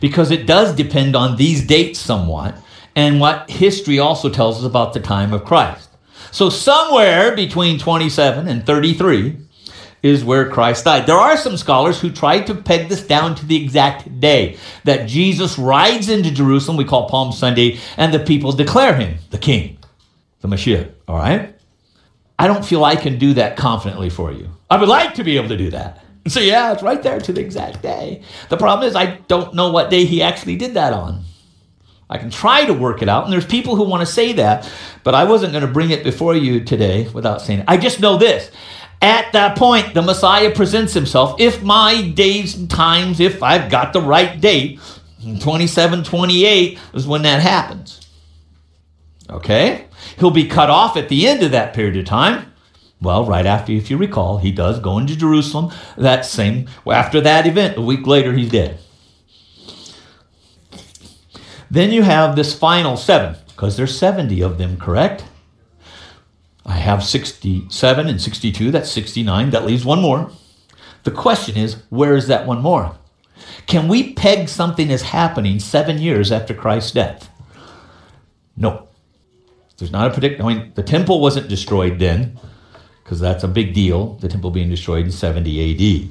because 0.00 0.30
it 0.30 0.46
does 0.46 0.74
depend 0.74 1.14
on 1.14 1.36
these 1.36 1.66
dates 1.66 1.98
somewhat. 1.98 2.54
and 2.94 3.20
what 3.20 3.50
history 3.50 3.98
also 3.98 4.28
tells 4.28 4.58
us 4.58 4.64
about 4.64 4.92
the 4.92 5.00
time 5.00 5.32
of 5.32 5.44
Christ. 5.46 5.88
So, 6.30 6.50
somewhere 6.50 7.34
between 7.34 7.78
27 7.78 8.48
and 8.48 8.66
33 8.66 9.36
is 10.02 10.24
where 10.24 10.50
Christ 10.50 10.84
died. 10.84 11.06
There 11.06 11.16
are 11.16 11.36
some 11.36 11.56
scholars 11.56 12.00
who 12.00 12.10
try 12.10 12.40
to 12.40 12.54
peg 12.54 12.88
this 12.88 13.06
down 13.06 13.34
to 13.36 13.46
the 13.46 13.62
exact 13.62 14.20
day 14.20 14.58
that 14.84 15.08
Jesus 15.08 15.58
rides 15.58 16.08
into 16.08 16.30
Jerusalem, 16.30 16.76
we 16.76 16.84
call 16.84 17.08
Palm 17.08 17.32
Sunday, 17.32 17.78
and 17.96 18.12
the 18.12 18.18
people 18.18 18.52
declare 18.52 18.94
him 18.94 19.18
the 19.30 19.38
king, 19.38 19.78
the 20.42 20.48
Messiah. 20.48 20.88
All 21.08 21.16
right? 21.16 21.54
I 22.38 22.46
don't 22.46 22.64
feel 22.64 22.84
I 22.84 22.96
can 22.96 23.18
do 23.18 23.34
that 23.34 23.56
confidently 23.56 24.10
for 24.10 24.30
you. 24.30 24.50
I 24.68 24.76
would 24.76 24.88
like 24.88 25.14
to 25.14 25.24
be 25.24 25.36
able 25.36 25.48
to 25.48 25.56
do 25.56 25.70
that. 25.70 26.04
So, 26.28 26.40
yeah, 26.40 26.72
it's 26.72 26.82
right 26.82 27.02
there 27.02 27.20
to 27.20 27.32
the 27.32 27.40
exact 27.40 27.82
day. 27.82 28.22
The 28.48 28.56
problem 28.56 28.88
is, 28.88 28.94
I 28.94 29.16
don't 29.28 29.54
know 29.54 29.70
what 29.70 29.90
day 29.90 30.04
he 30.04 30.22
actually 30.22 30.56
did 30.56 30.74
that 30.74 30.92
on. 30.92 31.24
I 32.08 32.18
can 32.18 32.30
try 32.30 32.64
to 32.66 32.74
work 32.74 33.00
it 33.02 33.08
out, 33.08 33.24
and 33.24 33.32
there's 33.32 33.46
people 33.46 33.74
who 33.74 33.84
want 33.84 34.06
to 34.06 34.12
say 34.12 34.34
that, 34.34 34.70
but 35.02 35.14
I 35.14 35.24
wasn't 35.24 35.52
going 35.52 35.66
to 35.66 35.72
bring 35.72 35.90
it 35.90 36.04
before 36.04 36.36
you 36.36 36.62
today 36.62 37.08
without 37.08 37.40
saying 37.40 37.60
it. 37.60 37.64
I 37.66 37.76
just 37.76 38.00
know 38.00 38.18
this. 38.18 38.50
At 39.00 39.32
that 39.32 39.56
point, 39.56 39.94
the 39.94 40.02
Messiah 40.02 40.54
presents 40.54 40.92
himself. 40.92 41.40
If 41.40 41.62
my 41.62 42.02
days 42.10 42.54
and 42.54 42.70
times, 42.70 43.18
if 43.18 43.42
I've 43.42 43.70
got 43.70 43.92
the 43.92 44.00
right 44.00 44.40
date, 44.40 44.78
27, 45.40 46.04
28 46.04 46.78
is 46.94 47.06
when 47.06 47.22
that 47.22 47.40
happens. 47.40 48.00
Okay? 49.28 49.86
He'll 50.18 50.30
be 50.30 50.46
cut 50.46 50.70
off 50.70 50.96
at 50.96 51.08
the 51.08 51.26
end 51.26 51.42
of 51.42 51.50
that 51.52 51.74
period 51.74 51.96
of 51.96 52.04
time. 52.04 52.52
Well, 53.00 53.24
right 53.24 53.46
after, 53.46 53.72
if 53.72 53.90
you 53.90 53.96
recall, 53.96 54.38
he 54.38 54.52
does 54.52 54.78
go 54.78 54.98
into 54.98 55.16
Jerusalem. 55.16 55.72
That 55.96 56.24
same, 56.24 56.68
after 56.86 57.20
that 57.20 57.46
event, 57.46 57.76
a 57.76 57.82
week 57.82 58.06
later, 58.06 58.32
he's 58.32 58.50
dead. 58.50 58.78
Then 61.70 61.90
you 61.90 62.02
have 62.02 62.36
this 62.36 62.54
final 62.54 62.96
seven, 62.96 63.36
because 63.48 63.76
there's 63.76 63.98
70 63.98 64.40
of 64.42 64.58
them, 64.58 64.76
correct? 64.76 65.24
I 66.64 66.74
have 66.74 67.02
67 67.02 68.06
and 68.06 68.20
62, 68.20 68.70
that's 68.70 68.90
69, 68.90 69.50
that 69.50 69.66
leaves 69.66 69.84
one 69.84 70.00
more. 70.00 70.30
The 71.02 71.10
question 71.10 71.56
is, 71.56 71.82
where 71.88 72.14
is 72.14 72.28
that 72.28 72.46
one 72.46 72.60
more? 72.62 72.96
Can 73.66 73.88
we 73.88 74.12
peg 74.12 74.48
something 74.48 74.92
as 74.92 75.02
happening 75.02 75.58
seven 75.58 75.98
years 75.98 76.30
after 76.30 76.54
Christ's 76.54 76.92
death? 76.92 77.28
No. 78.56 78.88
There's 79.78 79.92
not 79.92 80.08
a 80.08 80.10
predict. 80.12 80.40
I 80.40 80.46
mean, 80.46 80.72
the 80.74 80.82
temple 80.82 81.20
wasn't 81.20 81.48
destroyed 81.48 81.98
then, 81.98 82.38
because 83.02 83.20
that's 83.20 83.44
a 83.44 83.48
big 83.48 83.74
deal, 83.74 84.14
the 84.14 84.28
temple 84.28 84.50
being 84.50 84.70
destroyed 84.70 85.04
in 85.04 85.12
70 85.12 86.10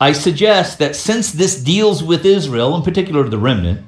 I 0.00 0.12
suggest 0.12 0.78
that 0.78 0.94
since 0.94 1.32
this 1.32 1.62
deals 1.62 2.02
with 2.02 2.26
Israel, 2.26 2.74
in 2.76 2.82
particular 2.82 3.28
the 3.28 3.38
remnant, 3.38 3.86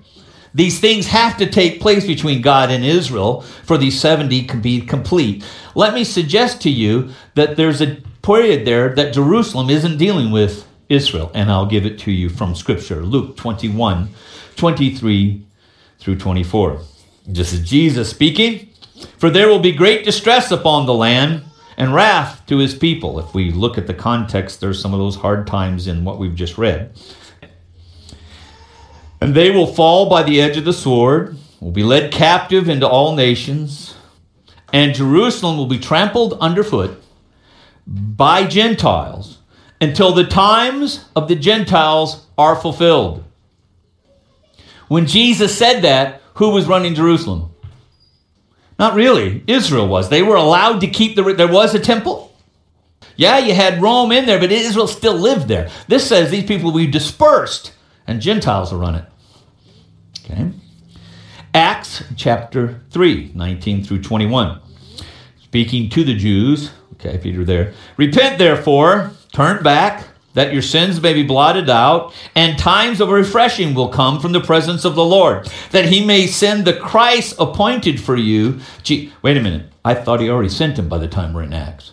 these 0.55 0.81
things 0.81 1.07
have 1.09 1.37
to 1.37 1.47
take 1.47 1.81
place 1.81 2.07
between 2.07 2.41
God 2.41 2.71
and 2.71 2.85
Israel 2.85 3.43
for 3.65 3.77
these 3.77 4.01
70 4.01 4.45
can 4.45 4.61
be 4.61 4.81
complete. 4.81 5.45
Let 5.75 5.95
me 5.95 6.05
suggest 6.05 6.63
to 6.63 6.71
you 6.71 7.11
that 7.35 7.57
there's 7.57 7.83
a 7.83 7.99
period 8.23 8.67
there 8.67 8.95
that 8.95 9.13
Jerusalem 9.13 9.69
isn't 9.69 9.99
dealing 9.99 10.31
with 10.31 10.67
Israel, 10.89 11.31
and 11.35 11.51
I'll 11.51 11.67
give 11.67 11.85
it 11.85 11.99
to 12.01 12.11
you 12.11 12.31
from 12.31 12.55
Scripture 12.55 13.05
Luke 13.05 13.37
21 13.37 14.09
23 14.57 15.45
through 15.99 16.17
24. 16.17 16.81
This 17.29 17.53
is 17.53 17.61
Jesus 17.61 18.09
speaking. 18.09 18.71
For 19.19 19.29
there 19.29 19.49
will 19.49 19.59
be 19.59 19.73
great 19.73 20.03
distress 20.03 20.51
upon 20.51 20.87
the 20.87 20.95
land 20.95 21.45
and 21.77 21.95
wrath 21.95 22.45
to 22.47 22.57
his 22.57 22.75
people. 22.75 23.21
If 23.21 23.35
we 23.35 23.53
look 23.53 23.77
at 23.77 23.87
the 23.87 23.95
context, 23.95 24.61
there's 24.61 24.81
some 24.81 24.95
of 24.95 24.99
those 24.99 25.17
hard 25.17 25.47
times 25.47 25.87
in 25.87 26.05
what 26.05 26.19
we've 26.19 26.35
just 26.35 26.57
read. 26.57 26.99
And 29.21 29.35
they 29.35 29.51
will 29.51 29.67
fall 29.67 30.09
by 30.09 30.23
the 30.23 30.41
edge 30.41 30.57
of 30.57 30.65
the 30.65 30.73
sword, 30.73 31.37
will 31.61 31.71
be 31.71 31.83
led 31.83 32.13
captive 32.13 32.69
into 32.69 32.89
all 32.89 33.15
nations, 33.15 33.95
and 34.73 34.95
Jerusalem 34.95 35.59
will 35.59 35.67
be 35.67 35.79
trampled 35.79 36.33
underfoot 36.41 37.03
by 37.87 38.47
Gentiles 38.47 39.39
until 39.81 40.13
the 40.13 40.27
times 40.27 41.05
of 41.15 41.29
the 41.29 41.37
Gentiles 41.37 42.27
are 42.39 42.57
fulfilled. 42.57 43.23
When 44.89 45.07
Jesus 45.07 45.57
said 45.57 45.83
that, 45.83 46.23
who 46.39 46.51
was 46.51 46.67
running 46.67 46.95
Jerusalem? 46.95 47.51
Not 48.79 48.95
really. 48.95 49.43
Israel 49.47 49.89
was. 49.89 50.09
They 50.09 50.23
were 50.23 50.37
allowed 50.37 50.81
to 50.81 50.87
keep 50.87 51.17
the. 51.17 51.35
There 51.35 51.49
was 51.49 51.75
a 51.75 51.81
temple. 51.81 52.33
Yeah, 53.17 53.39
you 53.39 53.53
had 53.53 53.83
Rome 53.83 54.13
in 54.13 54.27
there, 54.27 54.39
but 54.39 54.53
Israel 54.53 54.87
still 54.87 55.15
lived 55.15 55.49
there. 55.49 55.69
This 55.89 56.07
says 56.07 56.31
these 56.31 56.45
people 56.45 56.71
will 56.71 56.79
be 56.79 56.87
dispersed 56.87 57.73
and 58.07 58.21
Gentiles 58.21 58.71
will 58.71 58.79
run 58.79 58.95
it. 58.95 59.05
Okay? 60.25 60.51
Acts 61.53 62.05
chapter 62.17 62.83
3, 62.91 63.33
19 63.35 63.83
through 63.83 64.03
21. 64.03 64.61
Speaking 65.43 65.91
to 65.91 66.05
the 66.05 66.15
Jews, 66.15 66.71
okay, 66.95 67.19
Peter 67.19 67.45
there. 67.45 67.75
Repent 67.97 68.39
therefore, 68.39 69.11
turn 69.33 69.65
back, 69.65 70.07
that 70.39 70.53
your 70.53 70.63
sins 70.63 71.01
may 71.01 71.13
be 71.13 71.25
blotted 71.25 71.69
out, 71.69 72.15
and 72.37 72.57
times 72.57 73.01
of 73.01 73.09
refreshing 73.09 73.75
will 73.75 73.89
come 73.89 74.21
from 74.21 74.31
the 74.31 74.41
presence 74.41 74.85
of 74.85 74.95
the 74.95 75.05
Lord, 75.05 75.51
that 75.73 75.87
he 75.87 76.07
may 76.07 76.29
send 76.29 76.65
the 76.65 76.75
Christ 76.75 77.35
appointed 77.41 78.01
for 78.01 78.15
you. 78.15 78.61
Gee, 78.85 79.13
wait 79.21 79.37
a 79.37 79.41
minute. 79.41 79.67
I 79.85 79.95
thought 79.95 80.21
he 80.21 80.31
already 80.31 80.49
sent 80.49 80.79
him 80.79 80.89
by 80.89 80.99
the 80.99 81.09
time 81.09 81.35
we're 81.35 81.43
in 81.43 81.53
Acts. 81.53 81.91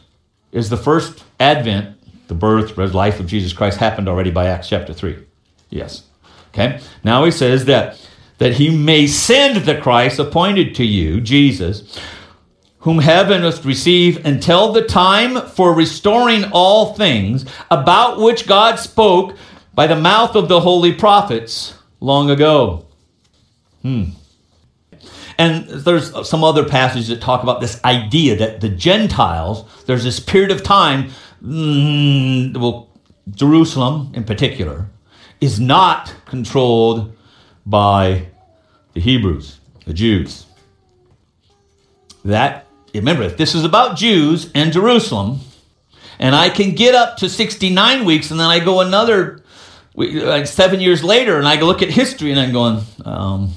Is 0.51 0.69
the 0.69 0.77
first 0.77 1.23
advent, 1.39 1.97
the 2.27 2.35
birth, 2.35 2.77
life 2.77 3.19
of 3.19 3.25
Jesus 3.25 3.51
Christ 3.51 3.79
happened 3.79 4.07
already 4.07 4.29
by 4.29 4.45
Acts 4.45 4.69
chapter 4.69 4.93
3? 4.93 5.17
Yes. 5.71 6.03
Okay. 6.49 6.79
Now 7.03 7.25
he 7.25 7.31
says 7.31 7.65
that 7.65 7.99
that 8.37 8.53
he 8.53 8.69
may 8.69 9.07
send 9.07 9.65
the 9.65 9.81
Christ 9.81 10.19
appointed 10.19 10.75
to 10.75 10.85
you, 10.85 11.19
Jesus, 11.19 11.99
whom 12.86 13.00
heaven 13.00 13.42
must 13.42 13.65
receive 13.65 14.24
until 14.27 14.72
the 14.72 14.84
time 14.84 15.42
for 15.48 15.74
restoring 15.74 16.46
all 16.51 16.94
things, 16.94 17.44
about 17.72 18.20
which 18.20 18.46
God 18.46 18.77
spoke 18.77 19.36
by 19.74 19.88
the 19.88 19.96
mouth 19.96 20.36
of 20.36 20.50
the 20.50 20.60
holy 20.60 20.94
prophets 20.94 21.74
long 22.00 22.30
ago. 22.30 22.86
Hmm. 23.82 24.12
And 25.39 25.68
there's 25.68 26.30
some 26.30 26.44
other 26.44 26.63
passages 26.63 27.08
that 27.08 27.22
talk 27.22 27.42
about 27.42 27.60
this 27.60 27.84
idea 27.84 28.36
that 28.36 28.62
the 28.62 28.70
Gentiles, 28.70 29.65
there's 29.88 30.04
this 30.04 30.20
period 30.20 30.51
of 30.51 30.62
time, 30.62 31.10
mm, 31.44 32.56
well, 32.56 32.88
Jerusalem 33.32 34.12
in 34.13 34.25
particular, 34.25 34.92
is 35.42 35.60
not 35.60 36.13
controlled 36.25 37.18
by 37.65 38.27
the 38.94 39.01
Hebrews, 39.01 39.60
the 39.88 39.94
Jews. 39.94 40.46
That, 42.24 42.64
remember, 42.99 43.27
this 43.27 43.55
is 43.55 43.63
about 43.63 43.97
Jews 43.97 44.51
and 44.53 44.71
Jerusalem, 44.71 45.39
and 46.19 46.35
I 46.35 46.49
can 46.49 46.75
get 46.75 46.95
up 46.95 47.17
to 47.17 47.29
69 47.29 48.05
weeks 48.05 48.31
and 48.31 48.39
then 48.39 48.47
I 48.47 48.59
go 48.59 48.81
another 48.81 49.43
like 49.95 50.47
seven 50.47 50.81
years 50.81 51.03
later 51.03 51.37
and 51.37 51.47
I 51.47 51.59
look 51.61 51.81
at 51.81 51.89
history 51.89 52.31
and 52.31 52.39
I'm 52.39 52.51
going, 52.51 52.83
um, 53.05 53.53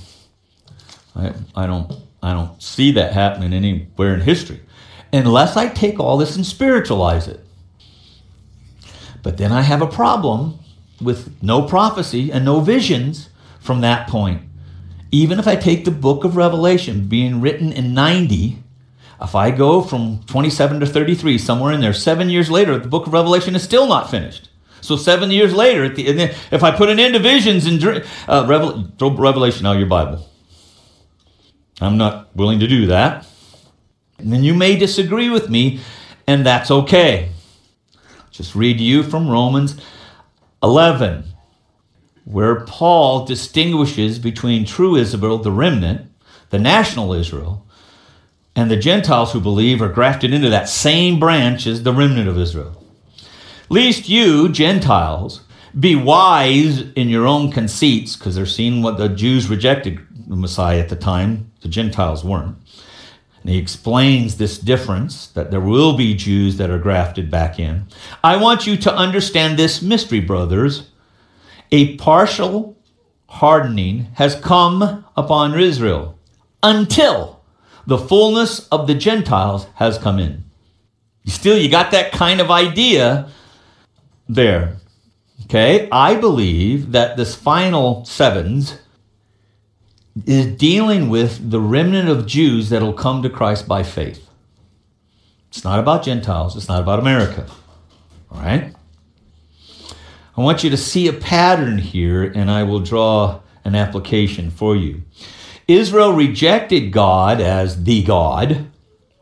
I, 1.14 1.32
I 1.54 1.66
don't 1.66 1.92
I 2.22 2.32
don't 2.32 2.60
see 2.62 2.92
that 2.92 3.12
happening 3.12 3.52
anywhere 3.52 4.14
in 4.14 4.20
history 4.20 4.60
unless 5.12 5.56
I 5.56 5.68
take 5.68 5.98
all 5.98 6.16
this 6.16 6.36
and 6.36 6.44
spiritualize 6.44 7.28
it. 7.28 7.44
But 9.22 9.36
then 9.36 9.52
I 9.52 9.62
have 9.62 9.82
a 9.82 9.86
problem 9.86 10.58
with 11.00 11.42
no 11.42 11.62
prophecy 11.62 12.30
and 12.32 12.44
no 12.44 12.60
visions 12.60 13.30
from 13.60 13.80
that 13.80 14.08
point. 14.08 14.42
Even 15.10 15.38
if 15.38 15.46
I 15.46 15.56
take 15.56 15.84
the 15.84 15.90
book 15.90 16.24
of 16.24 16.36
Revelation 16.36 17.08
being 17.08 17.40
written 17.40 17.72
in 17.72 17.94
90, 17.94 18.62
if 19.20 19.34
I 19.34 19.50
go 19.50 19.82
from 19.82 20.20
27 20.26 20.80
to 20.80 20.86
33, 20.86 21.38
somewhere 21.38 21.72
in 21.72 21.80
there, 21.80 21.92
seven 21.92 22.30
years 22.30 22.50
later, 22.50 22.78
the 22.78 22.88
book 22.88 23.06
of 23.06 23.12
Revelation 23.12 23.56
is 23.56 23.62
still 23.62 23.88
not 23.88 24.10
finished. 24.10 24.48
So 24.80 24.96
seven 24.96 25.30
years 25.30 25.52
later, 25.52 25.88
the, 25.88 26.34
if 26.52 26.62
I 26.62 26.70
put 26.70 26.88
an 26.88 27.00
end 27.00 27.14
to 27.14 27.20
visions 27.20 27.66
and 27.66 27.84
uh, 28.28 28.46
Revel, 28.48 28.90
throw 28.98 29.10
Revelation 29.10 29.66
out 29.66 29.72
of 29.72 29.78
your 29.80 29.88
Bible, 29.88 30.26
I'm 31.80 31.96
not 31.96 32.34
willing 32.36 32.60
to 32.60 32.68
do 32.68 32.86
that. 32.86 33.26
And 34.18 34.32
then 34.32 34.44
you 34.44 34.54
may 34.54 34.76
disagree 34.76 35.30
with 35.30 35.48
me, 35.48 35.80
and 36.26 36.46
that's 36.46 36.70
okay. 36.70 37.30
Just 38.30 38.54
read 38.54 38.80
you 38.80 39.02
from 39.02 39.28
Romans 39.28 39.76
11, 40.62 41.24
where 42.24 42.64
Paul 42.64 43.24
distinguishes 43.24 44.18
between 44.18 44.64
true 44.64 44.96
Israel, 44.96 45.38
the 45.38 45.52
remnant, 45.52 46.10
the 46.50 46.58
national 46.58 47.12
Israel, 47.12 47.67
and 48.58 48.72
the 48.72 48.76
Gentiles 48.76 49.32
who 49.32 49.40
believe 49.40 49.80
are 49.80 49.88
grafted 49.88 50.34
into 50.34 50.50
that 50.50 50.68
same 50.68 51.20
branch 51.20 51.64
as 51.64 51.84
the 51.84 51.92
remnant 51.92 52.28
of 52.28 52.36
Israel. 52.36 52.84
Least 53.68 54.08
you, 54.08 54.48
Gentiles, 54.48 55.42
be 55.78 55.94
wise 55.94 56.80
in 56.96 57.08
your 57.08 57.24
own 57.24 57.52
conceits, 57.52 58.16
because 58.16 58.34
they're 58.34 58.46
seeing 58.46 58.82
what 58.82 58.98
the 58.98 59.08
Jews 59.08 59.48
rejected 59.48 60.00
the 60.26 60.34
Messiah 60.34 60.80
at 60.80 60.88
the 60.88 60.96
time, 60.96 61.52
the 61.60 61.68
Gentiles 61.68 62.24
weren't. 62.24 62.56
And 63.42 63.50
he 63.50 63.58
explains 63.58 64.38
this 64.38 64.58
difference 64.58 65.28
that 65.28 65.52
there 65.52 65.60
will 65.60 65.96
be 65.96 66.14
Jews 66.14 66.56
that 66.56 66.68
are 66.68 66.80
grafted 66.80 67.30
back 67.30 67.60
in. 67.60 67.86
I 68.24 68.38
want 68.38 68.66
you 68.66 68.76
to 68.78 68.92
understand 68.92 69.56
this 69.56 69.82
mystery, 69.82 70.18
brothers. 70.18 70.90
A 71.70 71.96
partial 71.96 72.76
hardening 73.28 74.08
has 74.14 74.34
come 74.34 75.04
upon 75.16 75.56
Israel 75.60 76.18
until 76.60 77.37
the 77.88 77.96
fullness 77.96 78.68
of 78.68 78.86
the 78.86 78.94
Gentiles 78.94 79.66
has 79.76 79.96
come 79.96 80.18
in. 80.18 80.44
Still, 81.24 81.56
you 81.56 81.70
got 81.70 81.90
that 81.92 82.12
kind 82.12 82.38
of 82.38 82.50
idea 82.50 83.30
there. 84.28 84.76
Okay, 85.44 85.88
I 85.90 86.14
believe 86.14 86.92
that 86.92 87.16
this 87.16 87.34
final 87.34 88.04
sevens 88.04 88.76
is 90.26 90.44
dealing 90.58 91.08
with 91.08 91.50
the 91.50 91.60
remnant 91.60 92.10
of 92.10 92.26
Jews 92.26 92.68
that'll 92.68 92.92
come 92.92 93.22
to 93.22 93.30
Christ 93.30 93.66
by 93.66 93.82
faith. 93.82 94.28
It's 95.48 95.64
not 95.64 95.78
about 95.78 96.02
Gentiles, 96.02 96.56
it's 96.56 96.68
not 96.68 96.82
about 96.82 96.98
America. 96.98 97.46
All 98.30 98.42
right? 98.42 98.74
I 100.36 100.42
want 100.42 100.62
you 100.62 100.68
to 100.68 100.76
see 100.76 101.08
a 101.08 101.14
pattern 101.14 101.78
here, 101.78 102.22
and 102.22 102.50
I 102.50 102.64
will 102.64 102.80
draw 102.80 103.40
an 103.64 103.74
application 103.74 104.50
for 104.50 104.76
you. 104.76 105.04
Israel 105.68 106.14
rejected 106.14 106.92
God 106.92 107.40
as 107.40 107.84
the 107.84 108.02
God, 108.02 108.66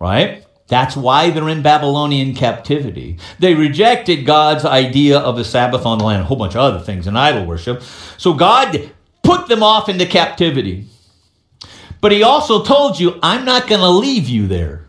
right? 0.01 0.45
That's 0.69 0.97
why 0.97 1.31
they're 1.31 1.49
in 1.49 1.63
Babylonian 1.63 2.35
captivity. 2.35 3.19
They 3.39 3.55
rejected 3.55 4.25
God's 4.25 4.65
idea 4.65 5.19
of 5.19 5.37
the 5.37 5.45
Sabbath 5.45 5.85
on 5.85 5.99
the 5.99 6.05
land, 6.05 6.23
a 6.23 6.25
whole 6.25 6.37
bunch 6.37 6.55
of 6.55 6.61
other 6.61 6.81
things, 6.81 7.07
and 7.07 7.19
idol 7.19 7.47
worship. 7.47 7.83
So 8.17 8.33
God 8.33 8.91
put 9.23 9.49
them 9.49 9.63
off 9.63 9.89
into 9.89 10.07
captivity. 10.07 10.87
But 12.01 12.13
He 12.13 12.23
also 12.23 12.65
told 12.65 12.99
you, 12.99 13.19
I'm 13.23 13.45
not 13.45 13.69
going 13.69 13.81
to 13.81 13.89
leave 13.89 14.29
you 14.29 14.47
there. 14.47 14.87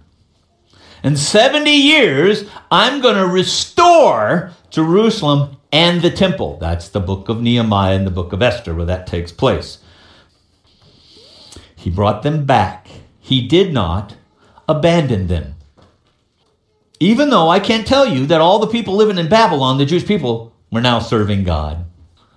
In 1.04 1.16
70 1.16 1.72
years, 1.72 2.46
I'm 2.72 3.02
going 3.02 3.16
to 3.16 3.28
restore 3.28 4.52
Jerusalem 4.70 5.58
and 5.72 6.02
the 6.02 6.12
temple. 6.12 6.58
That's 6.60 6.90
the 6.90 7.00
book 7.00 7.30
of 7.30 7.42
Nehemiah 7.42 7.96
and 7.96 8.06
the 8.06 8.12
book 8.12 8.34
of 8.34 8.42
Esther, 8.42 8.74
where 8.74 8.86
that 8.86 9.08
takes 9.08 9.32
place. 9.32 9.80
He 11.77 11.89
brought 11.89 12.24
them 12.24 12.46
back. 12.46 12.88
He 13.19 13.48
did 13.48 13.72
not 13.72 14.17
abandon 14.67 15.27
them. 15.27 15.55
Even 17.00 17.29
though 17.29 17.50
I 17.50 17.60
can't 17.60 17.88
tell 17.88 18.05
you 18.05 18.25
that 18.25 18.41
all 18.41 18.60
the 18.60 18.67
people 18.67 18.96
living 18.96 19.17
in 19.17 19.29
Babylon, 19.29 19.77
the 19.77 19.86
Jewish 19.86 20.05
people, 20.05 20.53
were 20.72 20.81
now 20.81 21.00
serving 21.00 21.43
God. 21.43 21.86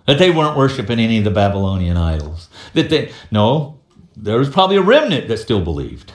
That 0.06 0.18
they 0.18 0.30
weren't 0.30 0.56
worshiping 0.56 0.98
any 0.98 1.18
of 1.18 1.24
the 1.24 1.30
Babylonian 1.30 1.96
idols. 1.96 2.48
That 2.74 2.90
they 2.90 3.12
no, 3.30 3.80
there 4.16 4.38
was 4.38 4.50
probably 4.50 4.76
a 4.76 4.82
remnant 4.82 5.28
that 5.28 5.38
still 5.38 5.62
believed. 5.62 6.12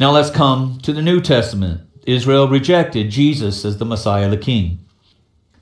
Now 0.00 0.10
let's 0.10 0.30
come 0.30 0.78
to 0.82 0.92
the 0.92 1.02
New 1.02 1.20
Testament. 1.20 1.82
Israel 2.06 2.48
rejected 2.48 3.10
Jesus 3.10 3.64
as 3.64 3.78
the 3.78 3.84
Messiah, 3.84 4.28
the 4.28 4.36
King. 4.36 4.84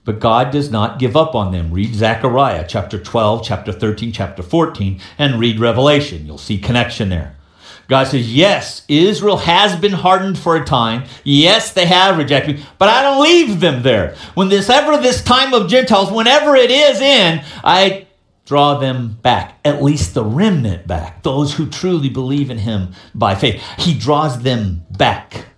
But 0.08 0.20
God 0.20 0.50
does 0.52 0.70
not 0.70 0.98
give 0.98 1.18
up 1.18 1.34
on 1.34 1.52
them. 1.52 1.70
Read 1.70 1.94
Zechariah 1.94 2.64
chapter 2.66 2.98
12, 2.98 3.44
chapter 3.44 3.72
13, 3.72 4.10
chapter 4.10 4.42
14, 4.42 4.98
and 5.18 5.38
read 5.38 5.60
Revelation. 5.60 6.24
You'll 6.24 6.38
see 6.38 6.56
connection 6.56 7.10
there. 7.10 7.36
God 7.88 8.06
says, 8.06 8.34
Yes, 8.34 8.86
Israel 8.88 9.36
has 9.36 9.76
been 9.76 9.92
hardened 9.92 10.38
for 10.38 10.56
a 10.56 10.64
time. 10.64 11.04
Yes, 11.24 11.74
they 11.74 11.84
have 11.84 12.16
rejected 12.16 12.56
me, 12.56 12.64
but 12.78 12.88
I 12.88 13.02
don't 13.02 13.22
leave 13.22 13.60
them 13.60 13.82
there. 13.82 14.16
When 14.32 14.48
this 14.48 14.70
ever 14.70 14.96
this 14.96 15.22
time 15.22 15.52
of 15.52 15.68
Gentiles, 15.68 16.10
whenever 16.10 16.56
it 16.56 16.70
is 16.70 17.02
in, 17.02 17.44
I 17.62 18.06
draw 18.46 18.78
them 18.78 19.18
back, 19.20 19.58
at 19.62 19.82
least 19.82 20.14
the 20.14 20.24
remnant 20.24 20.86
back, 20.86 21.22
those 21.22 21.52
who 21.52 21.68
truly 21.68 22.08
believe 22.08 22.48
in 22.48 22.56
him 22.56 22.94
by 23.14 23.34
faith. 23.34 23.62
He 23.76 23.92
draws 23.92 24.40
them 24.40 24.86
back. 24.90 25.48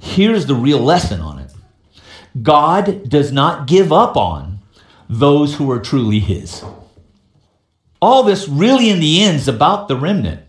Here's 0.00 0.44
the 0.44 0.54
real 0.54 0.80
lesson 0.80 1.22
on 1.22 1.38
it 1.38 1.47
God 2.40 3.08
does 3.08 3.32
not 3.32 3.66
give 3.66 3.92
up 3.92 4.16
on 4.16 4.58
those 5.08 5.54
who 5.54 5.70
are 5.70 5.80
truly 5.80 6.20
his. 6.20 6.64
All 8.00 8.22
this 8.22 8.48
really 8.48 8.90
in 8.90 9.00
the 9.00 9.22
end 9.22 9.36
is 9.36 9.48
about 9.48 9.88
the 9.88 9.96
remnant. 9.96 10.42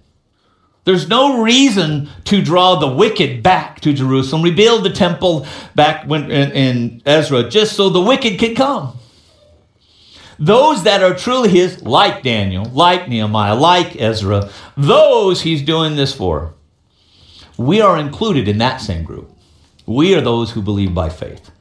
There's 0.86 1.08
no 1.08 1.42
reason 1.42 2.10
to 2.26 2.42
draw 2.42 2.76
the 2.76 2.88
wicked 2.88 3.44
back 3.44 3.80
to 3.82 3.94
Jerusalem, 3.94 4.42
rebuild 4.42 4.84
the 4.84 4.90
temple 4.90 5.46
back 5.76 6.06
when, 6.06 6.32
in, 6.32 6.52
in 6.52 7.02
Ezra, 7.06 7.50
just 7.50 7.76
so 7.76 7.90
the 7.90 8.02
wicked 8.02 8.40
can 8.40 8.56
come. 8.56 8.98
Those 10.40 10.84
that 10.84 11.04
are 11.04 11.14
truly 11.14 11.50
his, 11.50 11.82
like 11.84 12.24
Daniel, 12.24 12.66
like 12.66 13.10
Nehemiah, 13.10 13.56
like 13.56 14.02
Ezra, 14.02 14.50
those 14.78 15.42
he's 15.42 15.62
doing 15.62 15.96
this 15.96 16.14
for. 16.14 16.54
We 17.58 17.82
are 17.82 17.98
included 17.98 18.48
in 18.48 18.58
that 18.60 18.80
same 18.80 19.04
group. 19.04 19.30
We 19.86 20.16
are 20.16 20.22
those 20.22 20.52
who 20.52 20.62
believe 20.62 20.94
by 20.94 21.10
faith. 21.10 21.52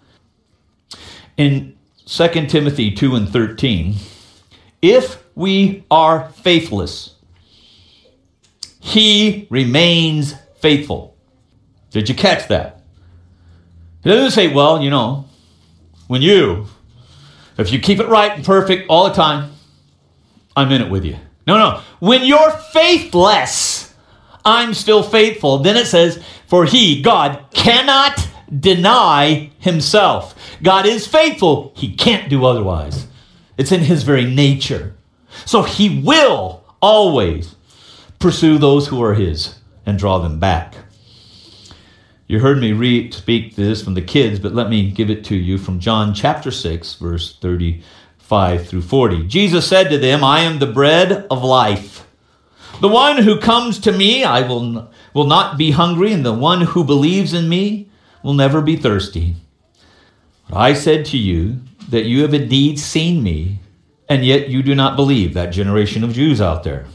In 1.38 1.76
2 2.06 2.28
Timothy 2.46 2.90
2 2.90 3.14
and 3.14 3.28
13, 3.28 3.94
if 4.82 5.22
we 5.36 5.84
are 5.90 6.30
faithless, 6.30 7.14
he 8.80 9.46
remains 9.48 10.34
faithful. 10.60 11.16
Did 11.90 12.08
you 12.08 12.14
catch 12.14 12.48
that? 12.48 12.82
He 14.02 14.10
doesn't 14.10 14.32
say, 14.32 14.52
well, 14.52 14.82
you 14.82 14.90
know, 14.90 15.26
when 16.08 16.22
you, 16.22 16.66
if 17.56 17.72
you 17.72 17.78
keep 17.78 18.00
it 18.00 18.08
right 18.08 18.32
and 18.32 18.44
perfect 18.44 18.86
all 18.88 19.08
the 19.08 19.14
time, 19.14 19.52
I'm 20.56 20.72
in 20.72 20.82
it 20.82 20.90
with 20.90 21.04
you. 21.04 21.16
No, 21.46 21.56
no. 21.56 21.82
When 22.00 22.24
you're 22.24 22.50
faithless, 22.50 23.94
I'm 24.44 24.74
still 24.74 25.02
faithful. 25.02 25.58
Then 25.58 25.76
it 25.76 25.86
says, 25.86 26.22
for 26.46 26.64
he, 26.64 27.00
God, 27.00 27.44
cannot 27.52 28.27
deny 28.56 29.50
himself. 29.58 30.34
God 30.62 30.86
is 30.86 31.06
faithful. 31.06 31.72
He 31.76 31.94
can't 31.94 32.30
do 32.30 32.44
otherwise. 32.44 33.06
It's 33.56 33.72
in 33.72 33.80
his 33.80 34.02
very 34.02 34.24
nature. 34.24 34.94
So 35.44 35.62
he 35.62 36.00
will 36.00 36.64
always 36.80 37.56
pursue 38.18 38.58
those 38.58 38.88
who 38.88 39.02
are 39.02 39.14
his 39.14 39.58
and 39.84 39.98
draw 39.98 40.18
them 40.18 40.38
back. 40.38 40.74
You 42.26 42.40
heard 42.40 42.58
me 42.58 42.72
read 42.72 43.14
speak 43.14 43.56
this 43.56 43.82
from 43.82 43.94
the 43.94 44.02
kids, 44.02 44.38
but 44.38 44.54
let 44.54 44.68
me 44.68 44.90
give 44.90 45.08
it 45.08 45.24
to 45.26 45.34
you 45.34 45.56
from 45.56 45.80
John 45.80 46.12
chapter 46.12 46.50
6 46.50 46.96
verse 46.96 47.36
35 47.38 48.68
through 48.68 48.82
40. 48.82 49.26
Jesus 49.26 49.66
said 49.66 49.88
to 49.88 49.98
them, 49.98 50.22
"I 50.22 50.40
am 50.40 50.58
the 50.58 50.66
bread 50.66 51.26
of 51.30 51.42
life. 51.42 52.06
The 52.80 52.88
one 52.88 53.22
who 53.22 53.40
comes 53.40 53.78
to 53.80 53.92
me, 53.92 54.24
I 54.24 54.42
will 54.42 54.90
will 55.14 55.26
not 55.26 55.56
be 55.56 55.70
hungry, 55.70 56.12
and 56.12 56.24
the 56.24 56.34
one 56.34 56.60
who 56.60 56.84
believes 56.84 57.32
in 57.32 57.48
me 57.48 57.87
will 58.22 58.34
never 58.34 58.60
be 58.60 58.76
thirsty. 58.76 59.36
But 60.48 60.58
I 60.58 60.74
said 60.74 61.04
to 61.06 61.18
you 61.18 61.60
that 61.88 62.06
you 62.06 62.22
have 62.22 62.34
indeed 62.34 62.78
seen 62.78 63.22
me, 63.22 63.60
and 64.08 64.24
yet 64.24 64.48
you 64.48 64.62
do 64.62 64.74
not 64.74 64.96
believe 64.96 65.34
that 65.34 65.50
generation 65.50 66.04
of 66.04 66.14
Jews 66.14 66.40
out 66.40 66.62
there." 66.64 66.86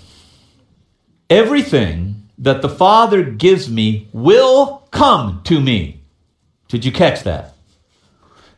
Everything 1.29 2.27
that 2.37 2.61
the 2.61 2.69
Father 2.69 3.23
gives 3.23 3.69
me 3.69 4.07
will 4.11 4.83
come 4.91 5.41
to 5.45 5.61
me. 5.61 6.01
Did 6.67 6.85
you 6.85 6.91
catch 6.91 7.23
that? 7.23 7.55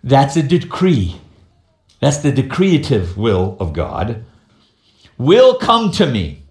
That's 0.04 0.36
a 0.38 0.44
decree. 0.44 1.16
That's 2.00 2.18
the 2.18 2.32
decretive 2.32 3.18
will 3.18 3.58
of 3.60 3.74
God. 3.74 4.24
Will 5.18 5.56
come 5.56 5.92
to 5.92 6.06
me. 6.06 6.44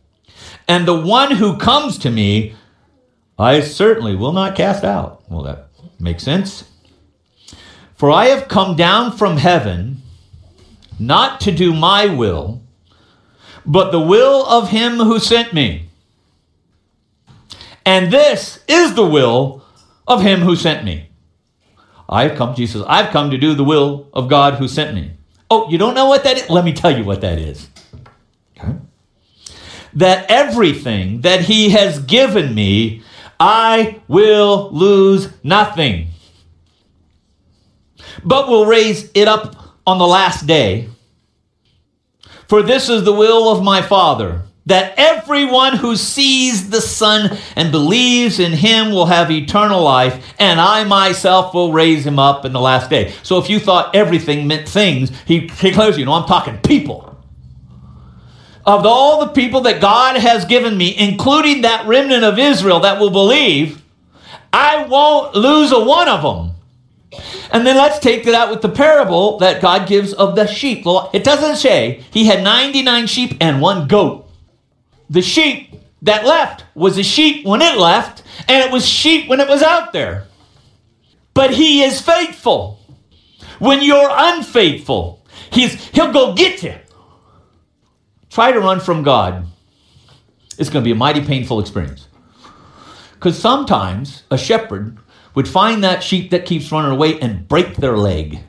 And 0.67 0.87
the 0.87 0.99
one 0.99 1.33
who 1.33 1.57
comes 1.57 1.99
to 1.99 2.11
me, 2.11 2.55
I 3.39 3.61
certainly 3.61 4.17
will 4.17 4.33
not 4.33 4.57
cast 4.57 4.85
out. 4.85 5.23
Well, 5.29 5.43
that 5.43 5.64
makes 5.99 6.23
sense. 6.23 6.65
For 7.95 8.11
I 8.11 8.27
have 8.27 8.49
come 8.49 8.77
down 8.77 9.17
from 9.17 9.37
heaven 9.37 10.03
not 10.99 11.41
to 11.43 11.53
do 11.53 11.73
my 11.73 12.07
will, 12.07 12.63
but 13.65 13.91
the 13.91 14.01
will 14.01 14.45
of 14.47 14.71
him 14.71 14.97
who 14.97 15.19
sent 15.19 15.53
me. 15.53 15.89
And 17.87 18.13
this 18.13 18.63
is 18.69 18.95
the 18.95 19.07
will 19.07 19.65
of 20.07 20.23
him 20.23 20.41
who 20.41 20.57
sent 20.57 20.85
me. 20.85 21.09
I've 22.09 22.37
come, 22.37 22.55
Jesus, 22.55 22.83
I've 22.87 23.11
come 23.11 23.31
to 23.31 23.39
do 23.39 23.55
the 23.55 23.65
will 23.65 24.09
of 24.13 24.29
God 24.29 24.55
who 24.55 24.69
sent 24.69 24.95
me. 24.95 25.13
Oh, 25.51 25.71
you 25.71 25.79
don't 25.79 25.95
know 25.95 26.07
what 26.07 26.25
that 26.25 26.37
is? 26.37 26.51
Let 26.51 26.65
me 26.65 26.73
tell 26.73 26.97
you 26.97 27.05
what 27.05 27.21
that 27.21 27.39
is. 27.39 27.69
Okay. 28.59 28.75
That 29.95 30.31
everything 30.31 31.21
that 31.21 31.43
he 31.43 31.71
has 31.71 32.01
given 32.01 32.55
me, 32.55 33.03
I 33.47 34.01
will 34.09 34.71
lose 34.73 35.29
nothing, 35.43 36.07
but 38.25 38.49
will 38.49 38.65
raise 38.65 39.11
it 39.13 39.29
up 39.29 39.55
on 39.87 39.99
the 39.99 40.07
last 40.07 40.47
day. 40.47 40.89
For 42.49 42.63
this 42.63 42.89
is 42.89 43.05
the 43.05 43.13
will 43.13 43.51
of 43.51 43.63
my 43.63 43.83
Father 43.83 44.45
that 44.65 44.95
everyone 44.97 45.77
who 45.77 45.95
sees 45.95 46.71
the 46.71 46.81
Son 46.81 47.37
and 47.55 47.71
believes 47.71 48.41
in 48.41 48.53
him 48.53 48.93
will 48.93 49.05
have 49.05 49.31
eternal 49.31 49.83
life, 49.83 50.35
and 50.39 50.59
I 50.59 50.85
myself 50.85 51.53
will 51.53 51.71
raise 51.71 52.07
him 52.07 52.19
up 52.19 52.47
in 52.47 52.55
the 52.55 52.63
last 52.63 52.89
day. 52.89 53.13
So 53.23 53.37
if 53.37 53.51
you 53.51 53.61
thought 53.61 53.95
everything 53.95 54.47
meant 54.47 54.67
things, 54.67 55.13
he 55.27 55.49
declares, 55.49 55.99
you 55.99 56.07
know, 56.07 56.15
I'm 56.15 56.27
talking 56.27 56.57
people. 56.63 57.14
Of 58.67 58.87
all 58.87 59.21
the 59.21 59.33
people 59.33 59.63
that 59.63 59.81
God 59.81 60.17
has 60.17 60.45
given 60.47 60.77
me, 60.77 60.97
including 60.97 61.63
that 61.63 61.87
remnant 61.87 62.25
of 62.25 62.39
Israel 62.39 62.81
that 62.81 62.99
will 62.99 63.11
believe, 63.11 63.83
I 64.53 64.87
won't 64.87 65.35
lose 65.35 65.71
a 65.73 65.85
one 65.85 66.09
of 66.09 66.23
them. 66.23 66.55
And 67.53 67.67
then 67.67 67.77
let's 67.77 67.99
take 67.99 68.25
that 68.25 68.35
out 68.35 68.51
with 68.51 68.63
the 68.63 68.69
parable 68.69 69.39
that 69.39 69.61
God 69.61 69.87
gives 69.87 70.13
of 70.13 70.35
the 70.35 70.47
sheep. 70.47 70.85
It 71.13 71.25
doesn't 71.25 71.57
say 71.57 72.03
he 72.11 72.27
had 72.27 72.43
99 72.43 73.07
sheep 73.07 73.37
and 73.41 73.61
one 73.61 73.87
goat. 73.87 74.29
The 75.11 75.23
sheep 75.23 75.75
that 76.03 76.25
left 76.25 76.65
was 76.75 76.99
a 76.99 77.03
sheep 77.03 77.45
when 77.45 77.63
it 77.63 77.79
left, 77.79 78.23
and 78.49 78.65
it 78.65 78.73
was 78.73 78.87
sheep 78.87 79.29
when 79.29 79.41
it 79.41 79.49
was 79.49 79.63
out 79.63 79.93
there. 79.93 80.27
But 81.35 81.51
he 81.51 81.83
is 81.83 82.01
faithful. 82.01 82.81
When 83.59 83.83
you're 83.83 84.11
unfaithful, 84.11 85.25
he's, 85.51 85.75
he'll 85.89 86.13
go 86.13 86.35
get 86.35 86.63
you. 86.63 86.75
Try 88.35 88.51
to 88.51 88.59
run 88.59 88.81
from 88.81 89.05
God. 89.05 89.47
It's 90.59 90.69
going 90.69 90.83
to 90.83 90.85
be 90.85 90.91
a 90.91 90.97
mighty 90.97 91.25
painful 91.25 91.61
experience. 91.61 92.09
Because 93.13 93.39
sometimes 93.39 94.25
a 94.29 94.37
shepherd 94.37 94.99
would 95.37 95.47
find 95.47 95.85
that 95.85 96.03
sheep 96.03 96.33
that 96.33 96.45
keeps 96.45 96.73
running 96.73 96.91
away 96.91 97.21
and 97.21 97.47
break 97.47 97.77
their 97.77 97.97
leg. 97.97 98.41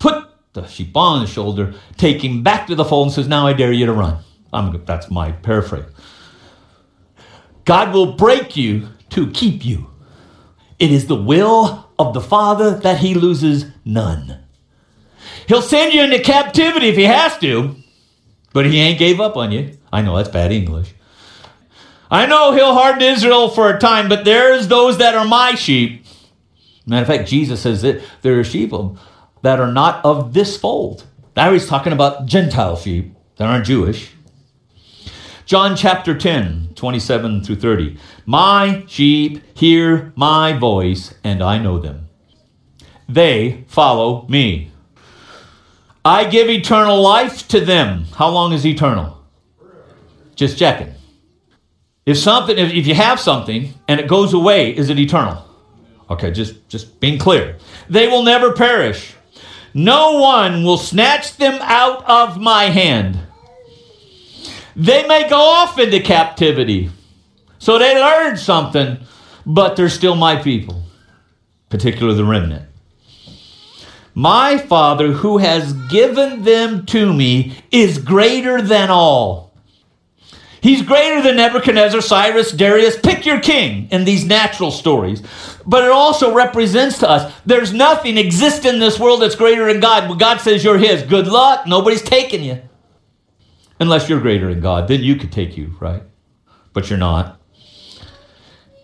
Put 0.00 0.30
the 0.54 0.66
sheep 0.66 0.96
on 0.96 1.20
the 1.20 1.28
shoulder, 1.28 1.74
take 1.96 2.24
him 2.24 2.42
back 2.42 2.66
to 2.66 2.74
the 2.74 2.84
fold, 2.84 3.06
and 3.06 3.14
says, 3.14 3.28
Now 3.28 3.46
I 3.46 3.52
dare 3.52 3.70
you 3.70 3.86
to 3.86 3.92
run. 3.92 4.24
I'm, 4.52 4.84
that's 4.84 5.12
my 5.12 5.30
paraphrase. 5.30 5.84
God 7.64 7.94
will 7.94 8.14
break 8.14 8.56
you 8.56 8.88
to 9.10 9.30
keep 9.30 9.64
you. 9.64 9.92
It 10.80 10.90
is 10.90 11.06
the 11.06 11.14
will 11.14 11.88
of 12.00 12.14
the 12.14 12.20
Father 12.20 12.76
that 12.80 12.98
he 12.98 13.14
loses 13.14 13.66
none. 13.84 14.40
He'll 15.46 15.62
send 15.62 15.94
you 15.94 16.02
into 16.02 16.18
captivity 16.18 16.88
if 16.88 16.96
he 16.96 17.04
has 17.04 17.38
to, 17.38 17.76
but 18.56 18.64
he 18.64 18.80
ain't 18.80 18.98
gave 18.98 19.20
up 19.20 19.36
on 19.36 19.52
you. 19.52 19.76
I 19.92 20.00
know 20.00 20.16
that's 20.16 20.30
bad 20.30 20.50
English. 20.50 20.94
I 22.10 22.24
know 22.24 22.52
he'll 22.52 22.72
harden 22.72 23.02
Israel 23.02 23.50
for 23.50 23.68
a 23.68 23.78
time, 23.78 24.08
but 24.08 24.24
there's 24.24 24.66
those 24.68 24.96
that 24.96 25.14
are 25.14 25.26
my 25.26 25.54
sheep. 25.56 26.06
Matter 26.86 27.02
of 27.02 27.06
fact, 27.06 27.28
Jesus 27.28 27.60
says 27.60 27.82
that 27.82 28.02
there 28.22 28.40
are 28.40 28.44
sheep 28.44 28.72
that 29.42 29.60
are 29.60 29.70
not 29.70 30.02
of 30.06 30.32
this 30.32 30.56
fold. 30.56 31.04
Now 31.36 31.52
he's 31.52 31.66
talking 31.66 31.92
about 31.92 32.24
Gentile 32.24 32.76
sheep 32.76 33.14
that 33.36 33.46
aren't 33.46 33.66
Jewish. 33.66 34.12
John 35.44 35.76
chapter 35.76 36.16
10, 36.16 36.70
27 36.74 37.44
through 37.44 37.56
30. 37.56 37.98
My 38.24 38.84
sheep 38.88 39.42
hear 39.54 40.14
my 40.16 40.54
voice, 40.54 41.12
and 41.22 41.42
I 41.42 41.58
know 41.58 41.78
them. 41.78 42.08
They 43.06 43.66
follow 43.68 44.26
me. 44.30 44.70
I 46.06 46.22
give 46.24 46.48
eternal 46.48 47.02
life 47.02 47.48
to 47.48 47.60
them. 47.60 48.04
How 48.14 48.28
long 48.28 48.52
is 48.52 48.64
eternal? 48.64 49.20
Just 50.36 50.56
checking. 50.56 50.94
If 52.06 52.16
something, 52.16 52.56
if, 52.56 52.72
if 52.72 52.86
you 52.86 52.94
have 52.94 53.18
something 53.18 53.74
and 53.88 53.98
it 53.98 54.06
goes 54.06 54.32
away, 54.32 54.70
is 54.70 54.88
it 54.88 55.00
eternal? 55.00 55.44
Okay, 56.08 56.30
just, 56.30 56.68
just 56.68 57.00
being 57.00 57.18
clear. 57.18 57.58
They 57.90 58.06
will 58.06 58.22
never 58.22 58.52
perish. 58.52 59.16
No 59.74 60.20
one 60.20 60.62
will 60.62 60.78
snatch 60.78 61.38
them 61.38 61.58
out 61.60 62.04
of 62.08 62.40
my 62.40 62.66
hand. 62.66 63.18
They 64.76 65.08
may 65.08 65.28
go 65.28 65.40
off 65.40 65.76
into 65.76 65.98
captivity. 65.98 66.88
So 67.58 67.80
they 67.80 68.00
learned 68.00 68.38
something, 68.38 68.98
but 69.44 69.74
they're 69.74 69.88
still 69.88 70.14
my 70.14 70.40
people, 70.40 70.84
particularly 71.68 72.16
the 72.16 72.24
remnant. 72.24 72.68
My 74.18 74.56
Father, 74.56 75.12
who 75.12 75.36
has 75.36 75.74
given 75.90 76.42
them 76.42 76.86
to 76.86 77.12
me, 77.12 77.58
is 77.70 77.98
greater 77.98 78.62
than 78.62 78.88
all. 78.88 79.52
He's 80.62 80.80
greater 80.80 81.20
than 81.20 81.36
Nebuchadnezzar, 81.36 82.00
Cyrus, 82.00 82.50
Darius. 82.50 82.98
Pick 82.98 83.26
your 83.26 83.40
king 83.40 83.88
in 83.90 84.06
these 84.06 84.24
natural 84.24 84.70
stories. 84.70 85.22
But 85.66 85.84
it 85.84 85.90
also 85.90 86.32
represents 86.32 86.98
to 87.00 87.10
us 87.10 87.30
there's 87.44 87.74
nothing 87.74 88.16
exists 88.16 88.64
in 88.64 88.78
this 88.78 88.98
world 88.98 89.20
that's 89.20 89.36
greater 89.36 89.70
than 89.70 89.80
God. 89.80 90.08
When 90.08 90.16
God 90.16 90.40
says 90.40 90.64
you're 90.64 90.78
His, 90.78 91.02
good 91.02 91.26
luck. 91.26 91.66
Nobody's 91.66 92.00
taking 92.00 92.42
you. 92.42 92.62
Unless 93.80 94.08
you're 94.08 94.22
greater 94.22 94.48
than 94.48 94.62
God. 94.62 94.88
Then 94.88 95.02
you 95.02 95.16
could 95.16 95.30
take 95.30 95.58
you, 95.58 95.76
right? 95.78 96.02
But 96.72 96.88
you're 96.88 96.98
not. 96.98 97.38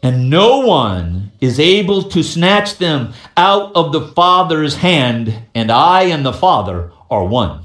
And 0.02 0.28
no 0.28 0.58
one 0.58 1.30
is 1.40 1.60
able 1.60 2.02
to 2.04 2.22
snatch 2.22 2.78
them 2.78 3.12
out 3.36 3.74
of 3.76 3.92
the 3.92 4.08
Father's 4.08 4.76
hand, 4.76 5.32
and 5.54 5.70
I 5.70 6.04
and 6.04 6.26
the 6.26 6.32
Father 6.32 6.90
are 7.08 7.24
one. 7.24 7.62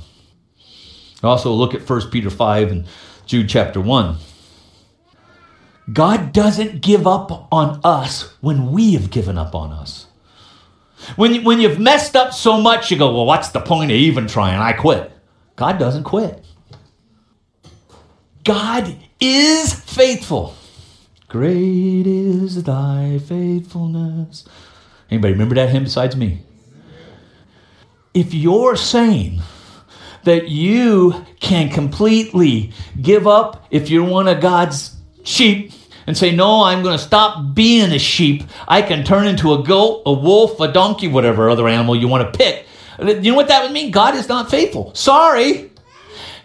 Also, 1.23 1.51
look 1.51 1.73
at 1.73 1.89
1 1.89 2.11
Peter 2.11 2.29
5 2.29 2.71
and 2.71 2.85
Jude 3.25 3.49
chapter 3.49 3.81
1. 3.81 4.17
God 5.91 6.31
doesn't 6.33 6.81
give 6.81 7.07
up 7.07 7.47
on 7.51 7.79
us 7.83 8.33
when 8.41 8.71
we 8.71 8.93
have 8.93 9.09
given 9.09 9.37
up 9.37 9.55
on 9.55 9.71
us. 9.71 10.05
When, 11.15 11.43
when 11.43 11.59
you've 11.59 11.79
messed 11.79 12.15
up 12.15 12.33
so 12.33 12.59
much, 12.59 12.91
you 12.91 12.97
go, 12.97 13.13
Well, 13.13 13.25
what's 13.25 13.49
the 13.49 13.61
point 13.61 13.91
of 13.91 13.97
even 13.97 14.27
trying? 14.27 14.59
I 14.59 14.73
quit. 14.73 15.11
God 15.55 15.79
doesn't 15.79 16.03
quit. 16.03 16.43
God 18.43 18.95
is 19.19 19.73
faithful. 19.73 20.55
Great 21.27 22.07
is 22.07 22.63
thy 22.63 23.19
faithfulness. 23.19 24.45
Anybody 25.09 25.33
remember 25.33 25.55
that 25.55 25.69
hymn 25.69 25.83
besides 25.83 26.15
me? 26.15 26.41
If 28.13 28.33
you're 28.33 28.75
saying, 28.75 29.41
that 30.27 30.49
you 30.49 31.25
can 31.39 31.69
completely 31.69 32.73
give 33.01 33.25
up 33.25 33.65
if 33.71 33.89
you're 33.89 34.03
one 34.03 34.27
of 34.27 34.41
God's 34.41 34.93
sheep 35.23 35.71
and 36.05 36.17
say, 36.17 36.35
No, 36.35 36.63
I'm 36.63 36.83
going 36.83 36.97
to 36.97 37.03
stop 37.03 37.55
being 37.55 37.93
a 37.93 37.97
sheep. 37.97 38.43
I 38.67 38.81
can 38.81 39.05
turn 39.05 39.25
into 39.25 39.53
a 39.53 39.63
goat, 39.63 40.03
a 40.05 40.11
wolf, 40.11 40.59
a 40.59 40.69
donkey, 40.69 41.07
whatever 41.07 41.49
other 41.49 41.65
animal 41.69 41.95
you 41.95 42.09
want 42.09 42.31
to 42.31 42.37
pick. 42.37 42.65
You 42.99 43.31
know 43.31 43.35
what 43.35 43.47
that 43.47 43.63
would 43.63 43.71
mean? 43.71 43.89
God 43.89 44.15
is 44.15 44.27
not 44.27 44.51
faithful. 44.51 44.93
Sorry. 44.95 45.71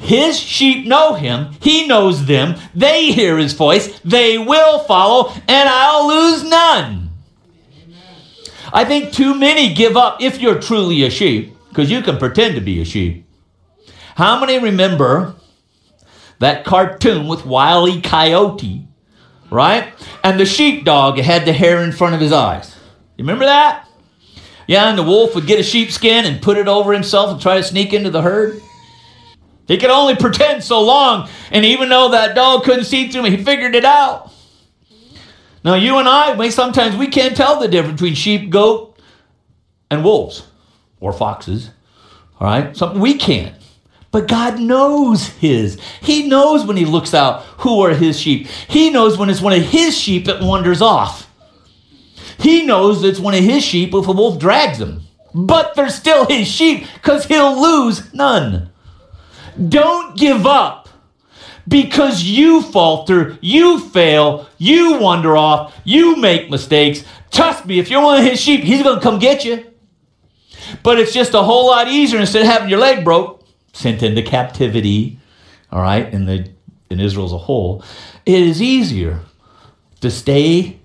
His 0.02 0.38
sheep 0.38 0.86
know 0.86 1.14
him. 1.14 1.54
He 1.60 1.86
knows 1.86 2.26
them. 2.26 2.56
They 2.74 3.12
hear 3.12 3.38
his 3.38 3.52
voice. 3.52 4.00
They 4.00 4.36
will 4.36 4.80
follow, 4.80 5.32
and 5.48 5.68
I'll 5.68 6.08
lose 6.08 6.42
none. 6.42 7.10
I 8.72 8.84
think 8.84 9.12
too 9.12 9.34
many 9.34 9.72
give 9.72 9.96
up 9.96 10.20
if 10.20 10.40
you're 10.40 10.60
truly 10.60 11.04
a 11.04 11.10
sheep, 11.10 11.56
because 11.68 11.90
you 11.90 12.02
can 12.02 12.16
pretend 12.18 12.56
to 12.56 12.60
be 12.60 12.80
a 12.80 12.84
sheep. 12.84 13.26
How 14.16 14.40
many 14.40 14.58
remember 14.58 15.36
that 16.40 16.64
cartoon 16.64 17.28
with 17.28 17.46
Wiley 17.46 18.00
Coyote, 18.00 18.86
right? 19.50 19.92
And 20.24 20.40
the 20.40 20.46
sheepdog 20.46 21.18
had 21.18 21.44
the 21.44 21.52
hair 21.52 21.82
in 21.84 21.92
front 21.92 22.14
of 22.14 22.20
his 22.20 22.32
eyes. 22.32 22.74
You 23.16 23.24
remember 23.24 23.44
that? 23.44 23.88
Yeah, 24.66 24.88
and 24.88 24.98
the 24.98 25.02
wolf 25.04 25.34
would 25.34 25.46
get 25.46 25.60
a 25.60 25.62
sheepskin 25.62 26.24
and 26.24 26.42
put 26.42 26.56
it 26.56 26.66
over 26.66 26.92
himself 26.92 27.30
and 27.30 27.40
try 27.40 27.56
to 27.58 27.62
sneak 27.62 27.92
into 27.92 28.10
the 28.10 28.22
herd. 28.22 28.60
He 29.72 29.78
could 29.78 29.88
only 29.88 30.14
pretend 30.14 30.62
so 30.62 30.82
long, 30.82 31.30
and 31.50 31.64
even 31.64 31.88
though 31.88 32.11
that 32.11 32.35
dog 32.35 32.62
couldn't 32.64 32.85
see 32.85 33.08
through 33.08 33.24
him, 33.24 33.32
he 33.32 33.42
figured 33.42 33.74
it 33.74 33.87
out. 33.87 34.30
Now, 35.64 35.76
you 35.76 35.96
and 35.96 36.06
I, 36.06 36.35
may 36.35 36.50
sometimes 36.50 36.94
we 36.94 37.06
can't 37.06 37.35
tell 37.35 37.58
the 37.58 37.68
difference 37.68 37.94
between 37.94 38.14
sheep, 38.14 38.50
goat, 38.50 39.00
and 39.90 40.04
wolves 40.04 40.46
or 41.00 41.14
foxes. 41.14 41.70
All 42.38 42.46
right, 42.46 42.76
something 42.76 43.00
we 43.00 43.14
can't. 43.14 43.54
But 44.11 44.28
God 44.28 44.61
knows 44.61 45.28
his. 45.28 45.80
He 46.02 46.28
knows 46.28 46.66
when 46.66 46.76
he 46.76 46.85
looks 46.85 47.14
out 47.14 47.42
who 47.61 47.80
are 47.80 47.94
his 47.94 48.20
sheep. 48.20 48.48
He 48.68 48.90
knows 48.90 49.16
when 49.16 49.30
it's 49.30 49.40
one 49.40 49.54
of 49.54 49.62
his 49.62 49.96
sheep 49.96 50.26
that 50.26 50.42
wanders 50.42 50.82
off. 50.82 51.30
He 52.38 52.66
knows 52.66 53.02
it's 53.04 53.18
one 53.18 53.32
of 53.32 53.42
his 53.42 53.64
sheep 53.64 53.94
if 53.94 54.06
a 54.06 54.12
wolf 54.12 54.38
drags 54.38 54.76
him. 54.76 55.00
But 55.32 55.76
they're 55.76 55.88
still 55.88 56.26
his 56.26 56.46
sheep 56.46 56.87
because 56.92 57.24
he'll 57.24 57.58
lose 57.58 58.12
none. 58.12 58.68
Don't 59.68 60.16
give 60.16 60.46
up 60.46 60.88
because 61.68 62.22
you 62.24 62.62
falter, 62.62 63.38
you 63.40 63.78
fail, 63.78 64.48
you 64.58 64.98
wander 64.98 65.36
off, 65.36 65.78
you 65.84 66.16
make 66.16 66.50
mistakes. 66.50 67.04
Trust 67.30 67.66
me, 67.66 67.78
if 67.78 67.90
you're 67.90 68.02
one 68.02 68.18
of 68.18 68.24
his 68.24 68.40
sheep, 68.40 68.62
he's 68.62 68.82
going 68.82 68.96
to 68.96 69.02
come 69.02 69.18
get 69.18 69.44
you. 69.44 69.64
But 70.82 70.98
it's 70.98 71.12
just 71.12 71.34
a 71.34 71.42
whole 71.42 71.66
lot 71.66 71.88
easier 71.88 72.20
instead 72.20 72.42
of 72.42 72.48
having 72.48 72.68
your 72.68 72.78
leg 72.78 73.04
broke 73.04 73.46
sent 73.72 74.02
into 74.02 74.22
captivity, 74.22 75.18
all 75.70 75.82
right, 75.82 76.12
in 76.12 76.26
the 76.26 76.50
in 76.90 77.00
Israel 77.00 77.24
as 77.24 77.32
a 77.32 77.38
whole, 77.38 77.82
it 78.26 78.40
is 78.40 78.60
easier 78.60 79.20
to 80.00 80.10
stay 80.10 80.78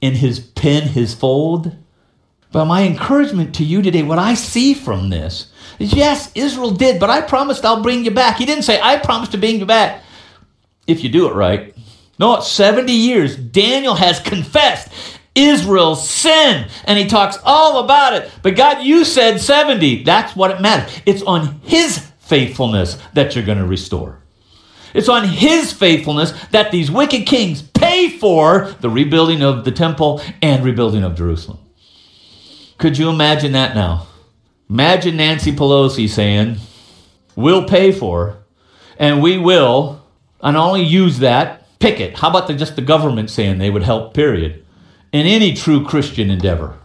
in 0.00 0.14
his 0.14 0.40
pen, 0.40 0.88
his 0.88 1.14
fold. 1.14 1.76
But 2.50 2.64
my 2.64 2.82
encouragement 2.82 3.54
to 3.56 3.64
you 3.64 3.80
today, 3.80 4.02
what 4.02 4.18
I 4.18 4.34
see 4.34 4.74
from 4.74 5.10
this 5.10 5.42
is 5.42 5.52
yes, 5.78 6.30
Israel 6.34 6.70
did, 6.70 6.98
but 7.00 7.10
I 7.10 7.20
promised 7.20 7.64
I'll 7.64 7.82
bring 7.82 8.04
you 8.04 8.10
back. 8.10 8.36
He 8.36 8.46
didn't 8.46 8.64
say, 8.64 8.80
I 8.80 8.98
promised 8.98 9.32
to 9.32 9.38
bring 9.38 9.58
you 9.58 9.66
back 9.66 10.02
if 10.86 11.02
you 11.02 11.10
do 11.10 11.28
it 11.28 11.34
right. 11.34 11.74
No, 12.18 12.36
it's 12.36 12.48
70 12.48 12.92
years. 12.92 13.36
Daniel 13.36 13.94
has 13.94 14.20
confessed 14.20 14.90
Israel's 15.34 16.08
sin. 16.08 16.68
And 16.84 16.98
he 16.98 17.06
talks 17.06 17.38
all 17.44 17.84
about 17.84 18.14
it. 18.14 18.30
But 18.42 18.56
God, 18.56 18.82
you 18.82 19.04
said 19.04 19.40
70. 19.40 20.02
That's 20.02 20.34
what 20.34 20.50
it 20.50 20.60
matters. 20.60 20.98
It's 21.04 21.22
on 21.22 21.60
his 21.62 21.98
faithfulness 22.20 22.98
that 23.12 23.34
you're 23.34 23.44
going 23.44 23.58
to 23.58 23.66
restore. 23.66 24.22
It's 24.94 25.10
on 25.10 25.28
his 25.28 25.74
faithfulness 25.74 26.32
that 26.52 26.72
these 26.72 26.90
wicked 26.90 27.26
kings 27.26 27.60
pay 27.60 28.08
for 28.08 28.74
the 28.80 28.88
rebuilding 28.88 29.42
of 29.42 29.66
the 29.66 29.72
temple 29.72 30.22
and 30.40 30.64
rebuilding 30.64 31.04
of 31.04 31.14
Jerusalem. 31.14 31.58
Could 32.78 32.96
you 32.96 33.10
imagine 33.10 33.52
that 33.52 33.74
now? 33.74 34.06
Imagine 34.68 35.16
Nancy 35.16 35.52
Pelosi 35.52 36.08
saying, 36.08 36.56
We'll 37.36 37.68
pay 37.68 37.92
for, 37.92 38.44
and 38.98 39.22
we 39.22 39.38
will, 39.38 40.04
and 40.40 40.56
only 40.56 40.82
use 40.82 41.18
that, 41.18 41.78
pick 41.78 42.00
it. 42.00 42.18
How 42.18 42.30
about 42.30 42.46
the, 42.48 42.54
just 42.54 42.76
the 42.76 42.82
government 42.82 43.30
saying 43.30 43.58
they 43.58 43.70
would 43.70 43.82
help, 43.82 44.14
period, 44.14 44.64
in 45.12 45.26
any 45.26 45.52
true 45.54 45.84
Christian 45.84 46.30
endeavor? 46.30 46.78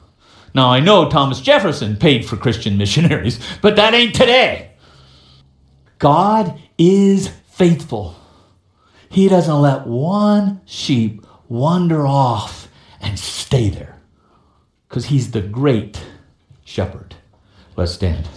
Now, 0.54 0.70
I 0.70 0.80
know 0.80 1.10
Thomas 1.10 1.40
Jefferson 1.40 1.96
paid 1.96 2.26
for 2.26 2.36
Christian 2.36 2.78
missionaries, 2.78 3.40
but 3.62 3.76
that 3.78 3.94
ain't 3.94 4.14
today. 4.14 4.72
God 5.98 6.60
is 6.78 7.30
faithful. 7.50 8.16
He 9.10 9.28
doesn't 9.28 9.62
let 9.62 9.88
one 9.88 10.62
sheep 10.66 11.26
wander 11.48 12.06
off 12.06 12.68
and 13.02 13.18
stay 13.20 13.70
there 13.70 14.00
because 14.88 15.06
he's 15.06 15.32
the 15.32 15.42
great 15.42 16.04
shepherd. 16.64 17.16
Let's 17.76 17.94
stand. 17.94 18.28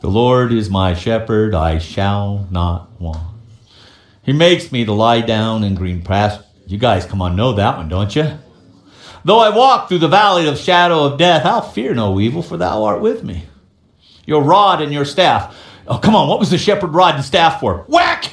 The 0.00 0.08
Lord 0.08 0.52
is 0.52 0.68
my 0.68 0.94
shepherd, 0.94 1.54
I 1.54 1.78
shall 1.78 2.46
not 2.50 3.00
want. 3.00 3.22
He 4.22 4.32
makes 4.32 4.70
me 4.72 4.84
to 4.84 4.92
lie 4.92 5.20
down 5.20 5.64
in 5.64 5.74
green 5.74 6.02
pastures. 6.02 6.46
You 6.66 6.78
guys 6.78 7.04
come 7.04 7.20
on, 7.20 7.36
know 7.36 7.52
that 7.52 7.76
one, 7.76 7.88
don't 7.88 8.14
you? 8.14 8.38
Though 9.24 9.38
I 9.38 9.56
walk 9.56 9.88
through 9.88 9.98
the 9.98 10.08
valley 10.08 10.48
of 10.48 10.58
shadow 10.58 11.04
of 11.04 11.18
death, 11.18 11.44
I'll 11.44 11.62
fear 11.62 11.94
no 11.94 12.18
evil, 12.18 12.42
for 12.42 12.56
thou 12.56 12.84
art 12.84 13.00
with 13.00 13.22
me. 13.22 13.44
Your 14.26 14.42
rod 14.42 14.80
and 14.80 14.92
your 14.92 15.04
staff. 15.04 15.56
Oh, 15.86 15.98
come 15.98 16.14
on, 16.16 16.28
what 16.28 16.40
was 16.40 16.50
the 16.50 16.58
shepherd 16.58 16.94
rod 16.94 17.16
and 17.16 17.24
staff 17.24 17.60
for? 17.60 17.84
Whack! 17.88 18.32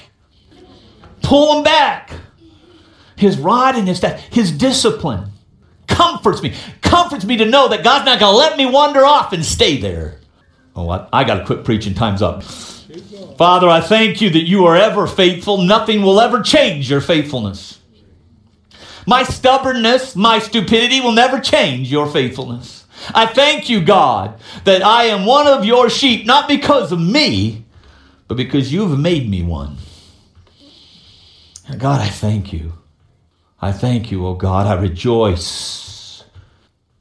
Pull 1.21 1.55
them 1.55 1.63
back. 1.63 2.11
His 3.15 3.37
rod 3.37 3.75
and 3.75 3.87
his 3.87 3.97
staff, 3.97 4.19
his 4.31 4.51
discipline 4.51 5.31
comforts 5.99 6.41
me, 6.41 6.53
comforts 6.81 7.25
me 7.25 7.35
to 7.35 7.45
know 7.45 7.67
that 7.67 7.83
God's 7.83 8.05
not 8.05 8.21
going 8.21 8.31
to 8.31 8.37
let 8.37 8.57
me 8.57 8.65
wander 8.65 9.03
off 9.03 9.33
and 9.33 9.43
stay 9.43 9.77
there. 9.77 10.17
Oh, 10.73 10.89
I, 10.89 11.09
I 11.11 11.23
got 11.25 11.39
to 11.39 11.45
quit 11.45 11.65
preaching. 11.65 11.93
Time's 11.93 12.21
up. 12.21 12.41
Father, 13.37 13.67
I 13.67 13.81
thank 13.81 14.21
you 14.21 14.29
that 14.29 14.47
you 14.47 14.65
are 14.65 14.77
ever 14.77 15.07
faithful. 15.07 15.57
Nothing 15.57 16.01
will 16.01 16.21
ever 16.21 16.41
change 16.41 16.89
your 16.89 17.01
faithfulness. 17.01 17.79
My 19.05 19.23
stubbornness, 19.23 20.15
my 20.15 20.39
stupidity 20.39 21.01
will 21.01 21.11
never 21.11 21.39
change 21.39 21.91
your 21.91 22.07
faithfulness. 22.07 22.85
I 23.13 23.25
thank 23.25 23.69
you, 23.69 23.83
God, 23.83 24.39
that 24.63 24.81
I 24.81 25.05
am 25.05 25.25
one 25.25 25.47
of 25.47 25.65
your 25.65 25.89
sheep, 25.89 26.25
not 26.25 26.47
because 26.47 26.93
of 26.93 27.01
me, 27.01 27.65
but 28.27 28.35
because 28.35 28.71
you've 28.71 28.97
made 28.97 29.29
me 29.29 29.43
one. 29.43 29.77
God, 31.77 31.99
I 31.99 32.07
thank 32.07 32.53
you. 32.53 32.73
I 33.61 33.73
thank 33.73 34.11
you, 34.11 34.25
O 34.25 34.29
oh 34.29 34.35
God. 34.35 34.65
I 34.65 34.79
rejoice 34.79 35.88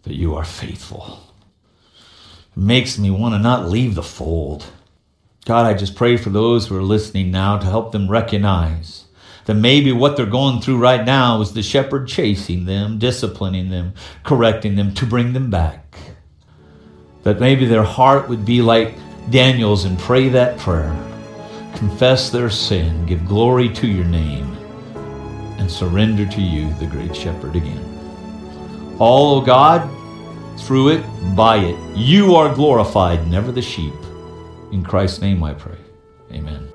that 0.02 0.16
you 0.16 0.34
are 0.34 0.44
faithful. 0.44 1.20
It 2.56 2.60
makes 2.60 2.98
me 2.98 3.10
want 3.10 3.34
to 3.34 3.38
not 3.38 3.68
leave 3.68 3.94
the 3.94 4.02
fold. 4.02 4.66
God, 5.44 5.66
I 5.66 5.74
just 5.74 5.96
pray 5.96 6.16
for 6.16 6.30
those 6.30 6.66
who 6.66 6.76
are 6.76 6.82
listening 6.82 7.30
now 7.30 7.58
to 7.58 7.66
help 7.66 7.92
them 7.92 8.10
recognize 8.10 9.06
that 9.46 9.54
maybe 9.54 9.92
what 9.92 10.14
they're 10.14 10.26
going 10.26 10.60
through 10.60 10.76
right 10.76 11.04
now 11.06 11.40
is 11.40 11.54
the 11.54 11.62
shepherd 11.62 12.06
chasing 12.06 12.66
them, 12.66 12.98
disciplining 12.98 13.70
them, 13.70 13.94
correcting 14.22 14.76
them 14.76 14.92
to 14.92 15.06
bring 15.06 15.32
them 15.32 15.48
back. 15.48 15.96
That 17.22 17.40
maybe 17.40 17.64
their 17.64 17.82
heart 17.82 18.28
would 18.28 18.44
be 18.44 18.60
like 18.60 18.94
Daniel's 19.30 19.86
and 19.86 19.98
pray 19.98 20.28
that 20.28 20.58
prayer. 20.58 20.94
Confess 21.76 22.28
their 22.28 22.50
sin, 22.50 23.06
give 23.06 23.26
glory 23.26 23.70
to 23.70 23.86
your 23.86 24.04
name 24.04 24.54
and 25.58 25.70
surrender 25.70 26.26
to 26.26 26.40
you, 26.42 26.72
the 26.74 26.86
great 26.86 27.14
shepherd, 27.14 27.56
again. 27.56 27.87
All, 28.98 29.38
O 29.38 29.40
God, 29.40 29.88
through 30.60 30.88
it, 30.88 31.04
by 31.36 31.58
it, 31.58 31.96
you 31.96 32.34
are 32.34 32.52
glorified, 32.52 33.28
never 33.28 33.52
the 33.52 33.62
sheep. 33.62 33.94
In 34.72 34.82
Christ's 34.82 35.20
name 35.20 35.42
I 35.44 35.54
pray. 35.54 35.78
Amen. 36.32 36.68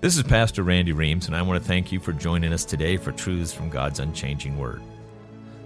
This 0.00 0.16
is 0.16 0.22
Pastor 0.22 0.62
Randy 0.62 0.92
Reams, 0.92 1.26
and 1.26 1.34
I 1.34 1.42
want 1.42 1.60
to 1.60 1.66
thank 1.66 1.90
you 1.90 1.98
for 1.98 2.12
joining 2.12 2.52
us 2.52 2.64
today 2.64 2.96
for 2.96 3.10
Truths 3.10 3.52
from 3.52 3.68
God's 3.68 3.98
Unchanging 3.98 4.56
Word. 4.58 4.80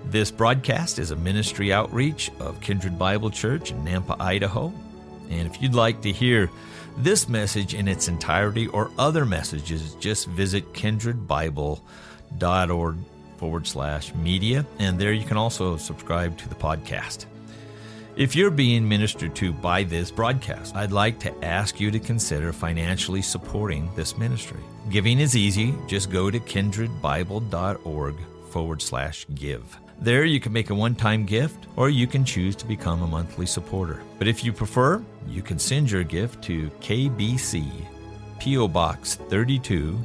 This 0.07 0.31
broadcast 0.31 0.99
is 0.99 1.11
a 1.11 1.17
ministry 1.17 1.73
outreach 1.73 2.31
of 2.41 2.61
Kindred 2.61 2.99
Bible 2.99 3.31
Church 3.31 3.71
in 3.71 3.85
Nampa, 3.85 4.19
Idaho. 4.19 4.73
And 5.29 5.47
if 5.47 5.61
you'd 5.61 5.75
like 5.75 6.01
to 6.03 6.13
hear 6.13 6.51
this 6.97 7.29
message 7.29 7.75
in 7.75 7.89
its 7.89 8.09
entirety 8.09 8.69
or 8.69 8.91
other 8.99 9.27
messages, 9.27 9.95
just 9.97 10.29
visit 10.29 10.73
kindredbible.com 10.73 11.81
org 12.71 12.97
forward 13.39 13.67
slash 13.67 14.15
media, 14.15 14.67
and 14.79 14.99
there 14.99 15.13
you 15.13 15.25
can 15.25 15.37
also 15.37 15.77
subscribe 15.77 16.37
to 16.39 16.49
the 16.49 16.55
podcast. 16.55 17.27
If 18.17 18.35
you're 18.35 18.51
being 18.51 18.89
ministered 18.89 19.37
to 19.37 19.53
by 19.53 19.85
this 19.85 20.11
broadcast, 20.11 20.75
I'd 20.75 20.91
like 20.91 21.21
to 21.21 21.45
ask 21.45 21.79
you 21.79 21.93
to 21.93 22.01
consider 22.01 22.53
financially 22.53 23.23
supporting 23.23 23.89
this 23.95 24.19
ministry. 24.19 24.61
Giving 24.91 25.21
is 25.21 25.37
easy. 25.37 25.73
Just 25.87 26.11
go 26.11 26.29
to 26.29 26.41
kindredbible.org 26.41 28.17
forward 28.51 28.83
slash 28.83 29.25
give. 29.37 29.79
There 30.01 30.25
you 30.25 30.41
can 30.41 30.53
make 30.53 30.71
a 30.71 30.75
one 30.75 30.97
time 30.97 31.27
gift 31.27 31.67
or 31.77 31.91
you 31.91 32.09
can 32.09 32.25
choose 32.25 32.57
to 32.57 32.67
become 32.67 33.03
a 33.03 33.07
monthly 33.07 33.47
supporter. 33.47 34.03
But 34.19 34.27
if 34.27 34.43
you 34.43 34.53
prefer, 34.53 35.01
you 35.29 35.43
can 35.43 35.59
send 35.61 35.89
your 35.89 36.03
gift 36.03 36.43
to 36.45 36.71
KBC, 36.81 37.71
P.O. 38.41 38.67
Box 38.67 39.15
32, 39.15 39.97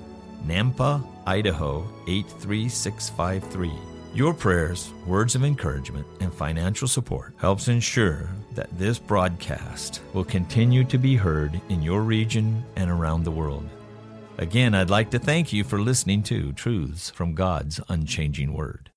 Nampa, 0.45 1.03
Idaho 1.25 1.88
83653. 2.07 3.71
Your 4.13 4.33
prayers, 4.33 4.93
words 5.07 5.33
of 5.33 5.43
encouragement, 5.43 6.05
and 6.19 6.31
financial 6.31 6.88
support 6.88 7.33
helps 7.38 7.67
ensure 7.67 8.29
that 8.53 8.69
this 8.77 8.99
broadcast 8.99 10.01
will 10.13 10.23
continue 10.23 10.83
to 10.83 10.97
be 10.99 11.15
heard 11.15 11.59
in 11.69 11.81
your 11.81 12.01
region 12.01 12.63
and 12.75 12.91
around 12.91 13.23
the 13.23 13.31
world. 13.31 13.67
Again, 14.38 14.75
I'd 14.75 14.89
like 14.89 15.09
to 15.12 15.19
thank 15.19 15.51
you 15.51 15.63
for 15.63 15.79
listening 15.79 16.23
to 16.23 16.53
Truths 16.53 17.09
from 17.09 17.33
God's 17.33 17.79
Unchanging 17.89 18.53
Word. 18.53 18.92